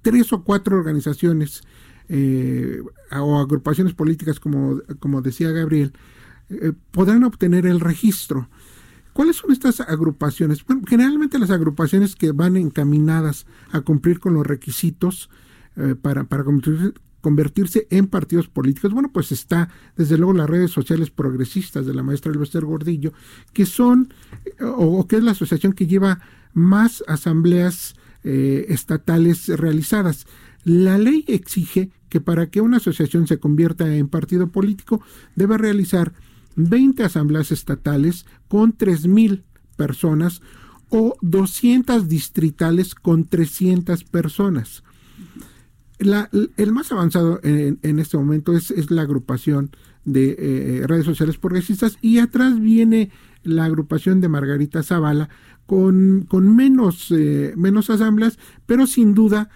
[0.03, 1.63] tres o cuatro organizaciones
[2.09, 2.81] eh,
[3.13, 5.93] o agrupaciones políticas, como, como decía Gabriel,
[6.49, 8.49] eh, podrán obtener el registro.
[9.13, 10.65] ¿Cuáles son estas agrupaciones?
[10.65, 15.31] Bueno, generalmente las agrupaciones que van encaminadas a cumplir con los requisitos
[16.03, 16.45] para, para
[17.23, 18.93] en partidos políticos.
[18.93, 23.13] Bueno, pues está desde luego las redes sociales progresistas de la maestra Elvester Gordillo,
[23.53, 24.13] que son,
[24.61, 26.21] o, que es la asociación que lleva
[26.53, 27.95] más asambleas
[28.25, 30.27] eh, estatales realizadas.
[30.65, 35.01] La ley exige que para que una asociación se convierta en partido político
[35.37, 36.13] debe realizar
[36.57, 39.43] 20 asambleas estatales con 3.000
[39.77, 40.43] personas
[40.89, 44.83] o 200 distritales con 300 personas
[46.01, 49.71] el más avanzado en, este momento es, la agrupación
[50.05, 53.11] de eh, redes sociales progresistas y atrás viene
[53.43, 55.29] la agrupación de Margarita Zavala
[55.67, 59.51] con, con menos, eh, menos asambleas, pero sin duda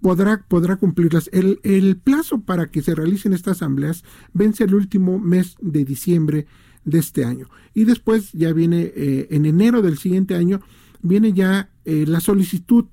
[0.00, 1.28] podrá, podrá cumplirlas.
[1.32, 6.46] El, el, plazo para que se realicen estas asambleas vence el último mes de diciembre
[6.84, 7.48] de este año.
[7.74, 10.60] Y después ya viene, eh, en enero del siguiente año,
[11.02, 12.84] viene ya la solicitud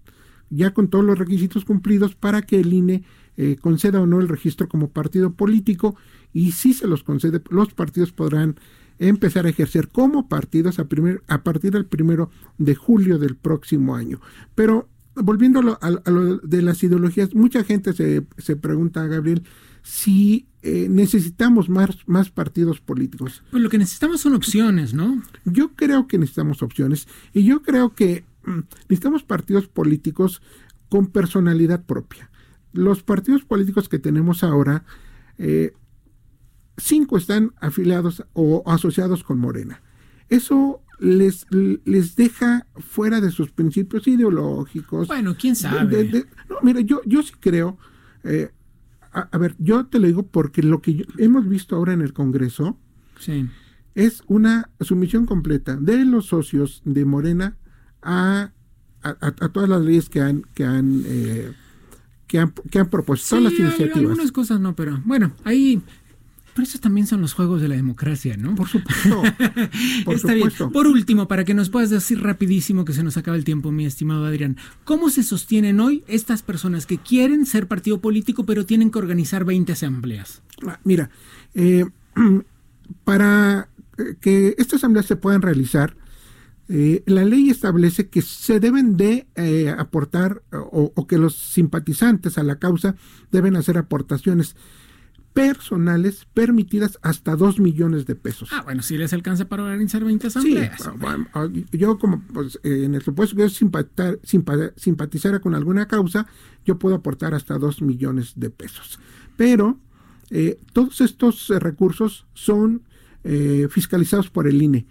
[0.49, 3.03] ya con todos los requisitos cumplidos para que el INE
[3.37, 5.95] eh, conceda o no el registro como partido político
[6.33, 8.55] y si se los concede, los partidos podrán
[8.99, 13.95] empezar a ejercer como partidos a, primer, a partir del primero de julio del próximo
[13.95, 14.21] año.
[14.53, 19.43] Pero volviendo a lo, de las ideologías, mucha gente se, se pregunta, Gabriel,
[19.81, 23.43] si eh, necesitamos más, más partidos políticos.
[23.51, 25.21] Pues lo que necesitamos son opciones, ¿no?
[25.45, 30.41] Yo creo que necesitamos opciones y yo creo que necesitamos partidos políticos
[30.89, 32.29] con personalidad propia.
[32.73, 34.85] Los partidos políticos que tenemos ahora,
[35.37, 35.73] eh,
[36.77, 39.81] cinco están afiliados o asociados con Morena.
[40.29, 45.07] Eso les, les deja fuera de sus principios ideológicos.
[45.07, 46.25] Bueno, quién sabe.
[46.49, 47.77] no, mira, yo, yo sí creo,
[48.23, 48.51] eh,
[49.11, 52.77] a, ver, yo te lo digo porque lo que hemos visto ahora en el Congreso
[53.95, 57.57] es una sumisión completa de los socios de Morena
[58.05, 58.51] a,
[59.01, 61.51] a, todas las leyes que han, que han, eh,
[62.27, 63.97] que han, que han propuesto, las iniciativas.
[63.97, 65.81] algunas cosas no, pero bueno, ahí
[66.55, 68.55] pero esos también son los juegos de la democracia, ¿no?
[68.55, 69.21] Por supuesto.
[70.05, 70.49] Por Está bien.
[70.71, 73.85] Por último, para que nos puedas decir rapidísimo que se nos acaba el tiempo, mi
[73.85, 78.89] estimado Adrián, ¿cómo se sostienen hoy estas personas que quieren ser partido político pero tienen
[78.89, 80.43] que organizar 20 asambleas?
[80.65, 81.09] Ah, mira,
[81.55, 81.87] eh,
[83.03, 83.67] para
[84.21, 85.97] que estas asambleas se puedan realizar,
[86.67, 92.43] eh, la ley establece que se deben de eh, aportar o, que los simpatizantes a
[92.43, 92.95] la causa
[93.31, 94.55] deben hacer aportaciones
[95.33, 98.49] personales permitidas hasta 2 millones de pesos.
[98.51, 100.81] Ah, bueno, si les alcanza para organizar 20 asambleas.
[100.81, 100.89] Sí,
[101.33, 104.17] ah, yo como pues, eh, en el supuesto que yo simpatizar,
[104.75, 106.25] simpatizara con alguna causa,
[106.65, 108.99] yo puedo aportar hasta 2 millones de pesos.
[109.37, 109.79] Pero
[110.73, 112.81] todos estos recursos son
[113.69, 114.87] fiscalizados por el INE,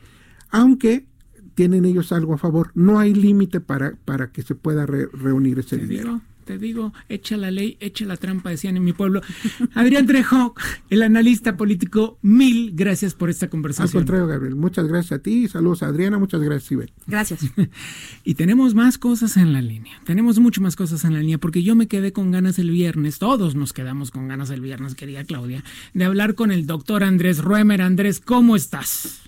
[0.51, 1.07] aunque
[1.55, 2.71] tienen ellos algo a favor.
[2.75, 6.21] No hay límite para, para que se pueda reunir ese dinero.
[6.45, 9.23] te digo, echa la ley, echa la trampa, decían en mi pueblo.
[9.75, 10.55] Adrián Trejo,
[10.91, 14.03] el analista político, mil gracias por esta conversación.
[14.03, 16.93] Al contrario, Gabriel, muchas gracias a ti, saludos a Adriana, muchas gracias, Ibel.
[17.07, 17.41] Gracias.
[18.25, 21.63] y tenemos más cosas en la línea, tenemos mucho más cosas en la línea, porque
[21.63, 25.25] yo me quedé con ganas el viernes, todos nos quedamos con ganas el viernes, querida
[25.25, 27.81] Claudia, de hablar con el doctor Andrés Ruemer.
[27.81, 29.25] Andrés, ¿cómo estás?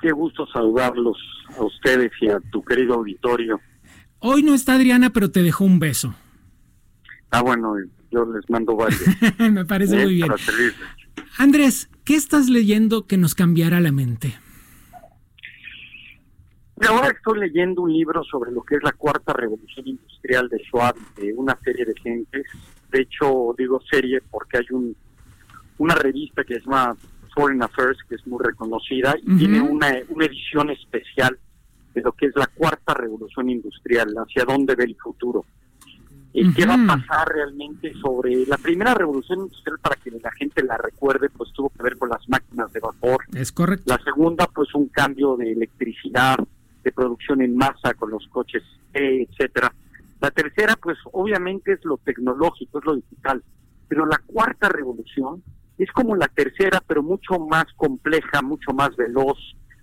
[0.00, 1.16] Qué gusto saludarlos
[1.56, 3.60] a ustedes y a tu querido auditorio.
[4.18, 6.14] Hoy no está Adriana, pero te dejó un beso.
[7.30, 7.74] Ah, bueno,
[8.10, 9.02] yo les mando varios.
[9.38, 10.30] Me parece muy bien.
[11.38, 14.38] Andrés, ¿qué estás leyendo que nos cambiará la mente?
[16.86, 20.94] Ahora estoy leyendo un libro sobre lo que es la cuarta revolución industrial de Schwab,
[21.16, 22.46] de una serie de gentes.
[22.90, 24.94] De hecho, digo serie porque hay un
[25.78, 26.96] una revista que se llama
[27.36, 31.38] Foreign Affairs, que es muy reconocida, y tiene una, una edición especial
[31.94, 35.44] de lo que es la cuarta revolución industrial, hacia dónde ve el futuro.
[36.32, 40.62] ¿Y qué va a pasar realmente sobre la primera revolución industrial para que la gente
[40.62, 41.30] la recuerde?
[41.30, 43.24] Pues tuvo que ver con las máquinas de vapor.
[43.34, 43.84] Es correcto.
[43.86, 46.36] La segunda, pues un cambio de electricidad,
[46.84, 48.62] de producción en masa con los coches,
[48.92, 49.72] etcétera.
[50.20, 53.42] La tercera, pues obviamente es lo tecnológico, es lo digital.
[53.88, 55.42] Pero la cuarta revolución
[55.84, 59.38] es como la tercera, pero mucho más compleja, mucho más veloz,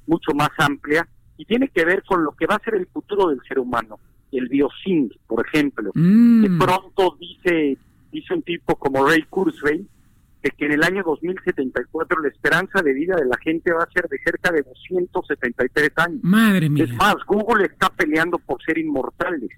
[0.07, 3.29] mucho más amplia, y tiene que ver con lo que va a ser el futuro
[3.29, 3.99] del ser humano
[4.37, 5.91] el biosync, por ejemplo.
[5.93, 6.41] Mm.
[6.41, 7.77] De pronto dice,
[8.11, 9.87] dice un tipo como Ray Kurzweil
[10.41, 13.91] de que en el año 2074 la esperanza de vida de la gente va a
[13.91, 16.19] ser de cerca de 273 años.
[16.21, 16.83] Madre mía.
[16.83, 19.49] Es más, Google está peleando por ser inmortales.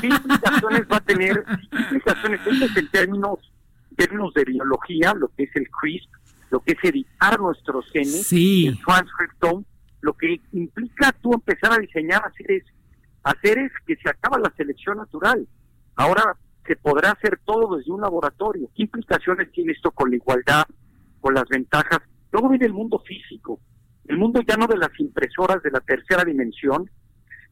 [0.00, 1.42] ¿Qué implicaciones va a tener?
[1.70, 2.40] ¿Qué implicaciones?
[2.46, 2.76] Esto es
[4.06, 6.10] términos de biología, lo que es el CRISP,
[6.50, 8.66] lo que es editar nuestros genes, Sí.
[8.68, 9.64] el transcriptome,
[10.00, 12.62] lo que implica tú empezar a diseñar hacer
[13.22, 15.46] hacer es que se acaba la selección natural.
[15.94, 16.36] Ahora
[16.66, 18.70] se podrá hacer todo desde un laboratorio.
[18.74, 20.64] ¿Qué implicaciones tiene esto con la igualdad,
[21.20, 21.98] con las ventajas?
[22.32, 23.60] Luego viene el mundo físico,
[24.08, 26.88] el mundo ya no de las impresoras de la tercera dimensión,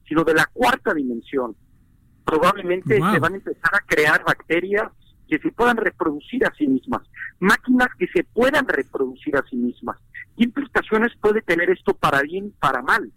[0.08, 1.54] sino de la cuarta dimensión.
[2.24, 3.12] Probablemente Wow.
[3.12, 4.90] se van a empezar a crear bacterias
[5.28, 7.02] que se puedan reproducir a sí mismas,
[7.38, 9.98] máquinas que se puedan reproducir a sí mismas.
[10.36, 13.12] ¿Qué implicaciones puede tener esto para bien, para mal?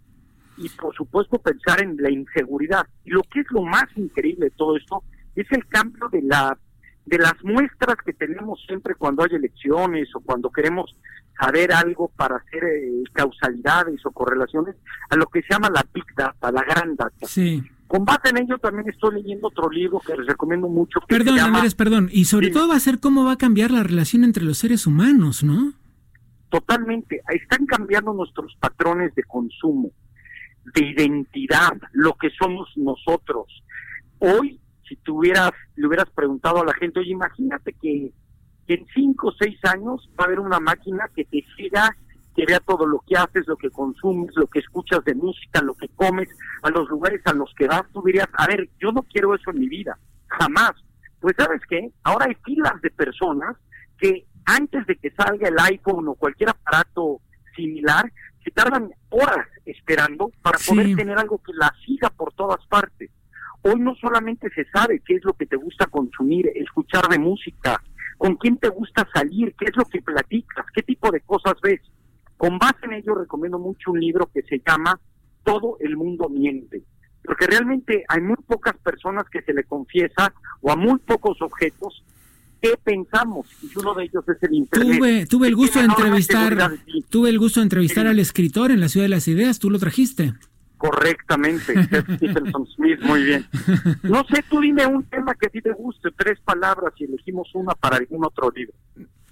[0.56, 2.86] y por supuesto pensar en la inseguridad.
[3.04, 5.02] Y lo que es lo más increíble de todo esto
[5.34, 6.56] es el cambio de la
[7.04, 10.94] de las muestras que tenemos siempre cuando hay elecciones o cuando queremos
[11.36, 14.76] saber algo para hacer eh, causalidades o correlaciones
[15.10, 17.26] a lo que se llama la big data, la gran data.
[17.26, 17.60] Sí.
[17.92, 21.00] Con base en ello también estoy leyendo otro libro que les recomiendo mucho.
[21.00, 22.08] Que Perdón, llama, Andrés, perdón.
[22.10, 24.86] Y sobre todo va a ser cómo va a cambiar la relación entre los seres
[24.86, 25.74] humanos, ¿no?
[26.52, 29.90] totalmente, están cambiando nuestros patrones de consumo,
[30.74, 33.46] de identidad, lo que somos nosotros.
[34.18, 38.12] Hoy, si tuvieras, le hubieras preguntado a la gente, oye, imagínate que,
[38.66, 41.96] que en cinco o seis años va a haber una máquina que te siga,
[42.34, 45.74] que vea todo lo que haces, lo que consumes, lo que escuchas de música, lo
[45.74, 46.28] que comes,
[46.62, 49.50] a los lugares a los que vas, tú dirías, a ver, yo no quiero eso
[49.50, 50.72] en mi vida, jamás.
[51.20, 53.56] Pues sabes qué, ahora hay filas de personas
[53.98, 57.20] que antes de que salga el iPhone o cualquier aparato
[57.54, 58.10] similar,
[58.42, 60.70] se tardan horas esperando para Sí.
[60.70, 63.10] poder tener algo que la siga por todas partes.
[63.62, 67.80] Hoy no solamente se sabe qué es lo que te gusta consumir, escuchar de música,
[68.18, 71.80] con quién te gusta salir, qué es lo que platicas, qué tipo de cosas ves.
[72.42, 74.98] Con base en ello recomiendo mucho un libro que se llama
[75.44, 76.82] Todo el mundo miente,
[77.22, 82.02] porque realmente hay muy pocas personas que se le confiesa o a muy pocos objetos
[82.60, 84.98] qué pensamos y uno de ellos es el internet.
[84.98, 86.72] Tuve, tuve el gusto de entrevistar,
[87.10, 88.10] tuve el gusto de entrevistar Sí.
[88.10, 90.34] al escritor en la Ciudad de las Ideas, tú lo trajiste.
[90.78, 91.74] Correctamente,
[92.16, 93.46] Stephenson Smith, muy bien.
[94.02, 97.48] No sé, tú dime un tema que a ti te guste, tres palabras y elegimos
[97.54, 98.74] una para algún otro libro.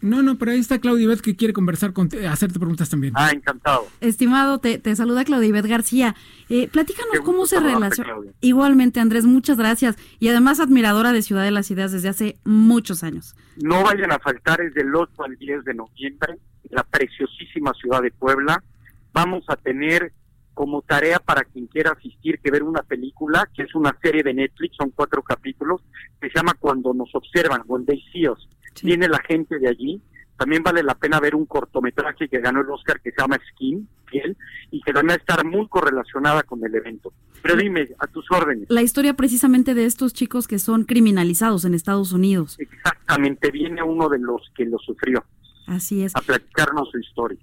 [0.01, 3.12] No, no, pero ahí está Claudia Ibet que quiere conversar con hacerte preguntas también.
[3.16, 3.86] Ah, encantado.
[4.01, 6.14] Estimado, te, te saluda Claudibet García.
[6.48, 8.14] Eh, platícanos Qué cómo se relaciona.
[8.40, 9.96] Igualmente, Andrés, muchas gracias.
[10.18, 13.34] Y además admiradora de Ciudad de las Ideas desde hace muchos años.
[13.57, 16.32] No vayan a faltar, es del 8 al 10 de noviembre,
[16.64, 18.62] en la preciosísima ciudad de Puebla.
[19.12, 20.12] Vamos a tener
[20.55, 24.34] como tarea para quien quiera asistir que ver una película, que es una serie de
[24.34, 25.80] Netflix, son cuatro capítulos,
[26.20, 28.48] que se llama Cuando nos observan, When They See Us.
[28.83, 30.01] Viene la gente de allí.
[30.37, 33.87] También vale la pena ver un cortometraje que ganó el Oscar que se llama Skin,
[34.11, 34.37] piel,
[34.71, 37.12] y que van a estar muy correlacionada con el evento.
[37.43, 38.66] Pero dime, a tus órdenes.
[38.71, 42.57] La historia precisamente de estos chicos que son criminalizados en Estados Unidos.
[42.59, 45.25] Exactamente, viene uno de los que lo sufrió
[45.66, 46.16] Así es.
[46.16, 47.39] a platicarnos su historia.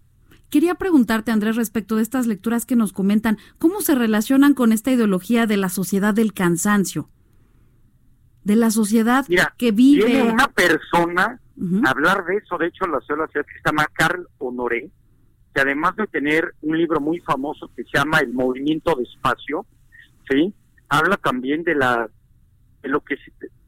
[0.49, 4.91] Quería preguntarte, Andrés, respecto de estas lecturas que nos comentan, ¿cómo se relacionan con esta
[4.91, 7.09] ideología de la sociedad del cansancio?
[8.47, 10.05] De la sociedad Mira, que vive...
[10.05, 11.39] Viene una persona
[11.85, 14.89] hablar de eso, de hecho, en la ciudad que se llama Carl Honoré,
[15.53, 19.65] que además de tener un libro muy famoso que se llama El movimiento de espacio,
[20.29, 20.53] ¿sí?
[20.87, 22.09] Habla también de la
[22.81, 23.15] de lo que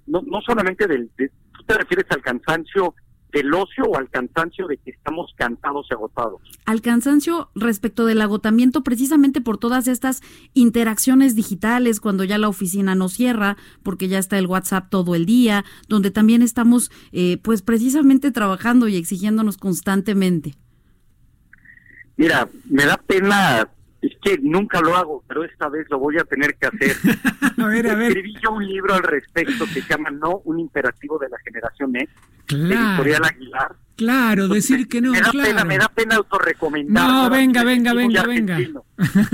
[0.08, 2.94] no, no solamente del de- tú te refieres al cansancio
[3.32, 6.42] del ocio o al cansancio de que estamos cansados y agotados.
[6.66, 10.22] al cansancio respecto del agotamiento precisamente por todas estas
[10.54, 15.26] interacciones digitales cuando ya la oficina no cierra porque ya está el WhatsApp todo el
[15.26, 20.56] día donde también estamos eh, pues precisamente trabajando y exigiéndonos constantemente
[22.20, 23.70] Mira, me da pena,
[24.02, 26.98] es que nunca lo hago, pero esta vez lo voy a tener que hacer.
[27.58, 28.08] a ver, a ver.
[28.10, 31.96] Escribí yo un libro al respecto que se llama No, un imperativo de la generación
[31.96, 33.04] X, de Claro.
[33.26, 33.76] Aguilar.
[33.96, 35.50] Claro, decir que no, me da claro.
[35.50, 37.08] Pena, me da pena autorrecomendar.
[37.08, 38.58] No, venga, venga, venga, venga.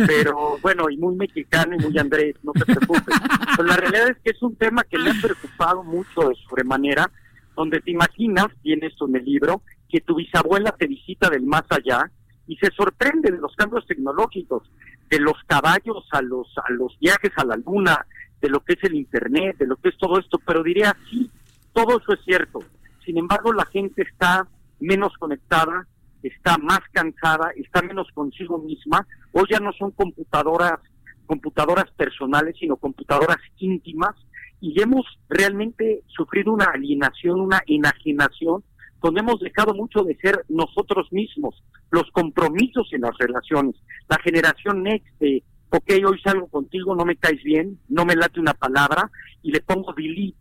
[0.08, 3.16] Pero bueno, y muy mexicano y muy Andrés, no te preocupes.
[3.56, 7.10] Pues la realidad es que es un tema que me ha preocupado mucho de sobremanera,
[7.56, 11.64] donde te imaginas, tiene esto en el libro, que tu bisabuela te visita del más
[11.70, 12.10] allá
[12.48, 14.64] y se sorprende de los cambios tecnológicos,
[15.10, 18.06] de los caballos a los, a los viajes a la luna,
[18.42, 21.30] de lo que es el internet, de lo que es todo esto, pero diría, sí,
[21.72, 22.64] todo eso es cierto.
[23.06, 24.48] Sin embargo, la gente está
[24.80, 25.88] menos conectada,
[26.24, 29.06] está más cansada, está menos consigo misma.
[29.32, 30.80] Hoy ya no son computadoras,
[31.26, 34.16] computadoras personales, sino computadoras íntimas,
[34.62, 38.64] y hemos realmente sufrido una alienación, una enajenación,
[39.02, 43.76] donde hemos dejado mucho de ser nosotros mismos, los compromisos en las relaciones.
[44.10, 48.40] La generación next de, ok, hoy salgo contigo, no me caes bien, no me late
[48.40, 49.12] una palabra,
[49.44, 50.38] y le pongo delete.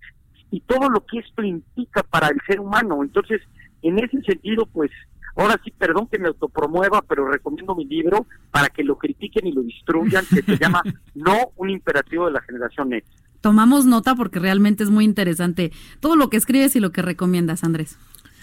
[0.50, 3.02] Y todo lo que esto implica para el ser humano.
[3.02, 3.40] Entonces,
[3.82, 4.90] en ese sentido, pues,
[5.36, 9.52] ahora sí, perdón que me autopromueva, pero recomiendo mi libro para que lo critiquen y
[9.52, 10.82] lo destruyan, que se llama
[11.14, 13.12] No, un imperativo de la generación Next.
[13.40, 15.70] Tomamos nota porque realmente es muy interesante
[16.00, 17.98] todo lo que escribes y lo que recomiendas, Andrés.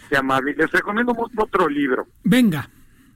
[0.10, 0.54] Qué amable.
[0.56, 2.06] Les recomiendo otro libro.
[2.24, 2.70] Venga.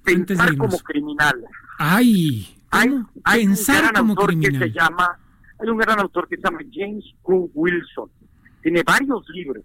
[0.04, 1.44] Pensar como criminal.
[1.78, 2.90] Ay, hay,
[3.24, 4.52] hay pensar un gran como autor criminal.
[4.54, 5.20] que se llama,
[5.60, 7.52] hay un gran autor que se llama James Q.
[7.54, 8.10] Wilson.
[8.66, 9.64] Tiene varios libros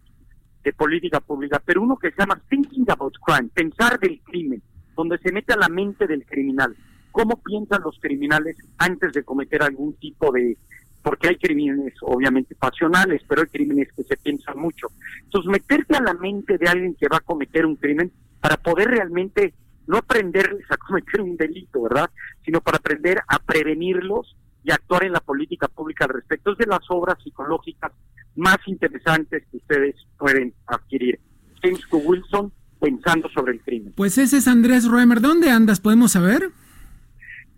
[0.63, 4.63] de política pública, pero uno que se llama Thinking About Crime, pensar del crimen,
[4.95, 6.77] donde se mete a la mente del criminal.
[7.11, 10.59] ¿Cómo piensan los criminales antes de cometer algún tipo de...
[11.03, 14.89] Porque hay crímenes obviamente pasionales, pero hay crímenes que se piensan mucho.
[15.25, 18.89] Entonces, meterte a la mente de alguien que va a cometer un crimen para poder
[18.89, 19.55] realmente
[19.87, 22.11] no aprenderles a cometer un delito, ¿verdad?
[22.45, 26.53] Sino para aprender a prevenirlos y actuar en la política pública al respecto.
[26.53, 27.93] Es de las obras psicológicas
[28.41, 31.21] más interesantes que ustedes pueden adquirir.
[31.63, 31.99] James Q.
[31.99, 33.93] Wilson, pensando sobre el crimen.
[33.95, 35.21] Pues ese es Andrés Roemer.
[35.21, 35.81] ¿Dónde andas?
[35.81, 36.51] ¿Podemos saber?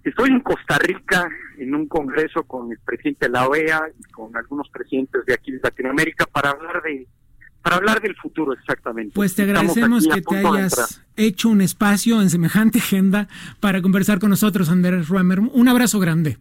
[0.03, 1.29] Estoy en Costa Rica
[1.59, 5.53] en un congreso con el presidente de la OEA y con algunos presidentes de aquí
[5.53, 7.07] de Latinoamérica para hablar de
[7.63, 9.13] para hablar del futuro exactamente.
[9.15, 13.29] Pues te agradecemos que te hayas hecho un espacio en semejante agenda
[13.61, 15.39] para conversar con nosotros, Andrés Roemer.
[15.39, 16.39] Un abrazo grande.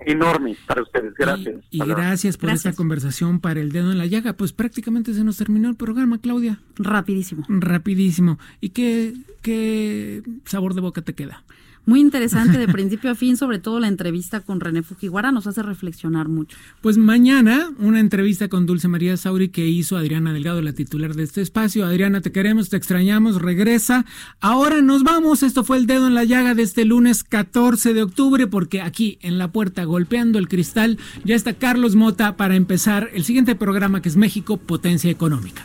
[0.00, 1.14] Enorme para ustedes.
[1.14, 1.64] Gracias.
[1.70, 4.32] Y gracias por esta conversación para el dedo en la llaga.
[4.34, 6.60] Pues prácticamente se nos terminó el programa, Claudia.
[6.76, 7.44] Rapidísimo.
[7.48, 8.38] Rapidísimo.
[8.60, 11.44] ¿Y qué, qué sabor de boca te queda?
[11.88, 15.62] Muy interesante de principio a fin, sobre todo la entrevista con René Fujiwara nos hace
[15.62, 16.54] reflexionar mucho.
[16.82, 21.22] Pues mañana una entrevista con Dulce María Sauri que hizo Adriana Delgado, la titular de
[21.22, 21.86] este espacio.
[21.86, 24.04] Adriana, te queremos, te extrañamos, regresa.
[24.38, 25.42] Ahora nos vamos.
[25.42, 29.18] Esto fue el dedo en la llaga de este lunes 14 de octubre porque aquí
[29.22, 34.02] en la puerta, golpeando el cristal, ya está Carlos Mota para empezar el siguiente programa
[34.02, 35.64] que es México, Potencia Económica.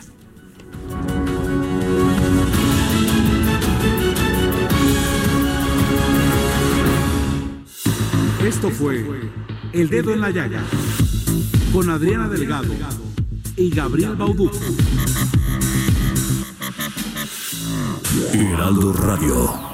[8.44, 9.02] Esto fue
[9.72, 10.62] El Dedo en la Llaga
[11.72, 12.74] con Adriana Delgado
[13.56, 14.58] y Gabriel Bauduco.
[18.34, 19.73] Heraldo Radio.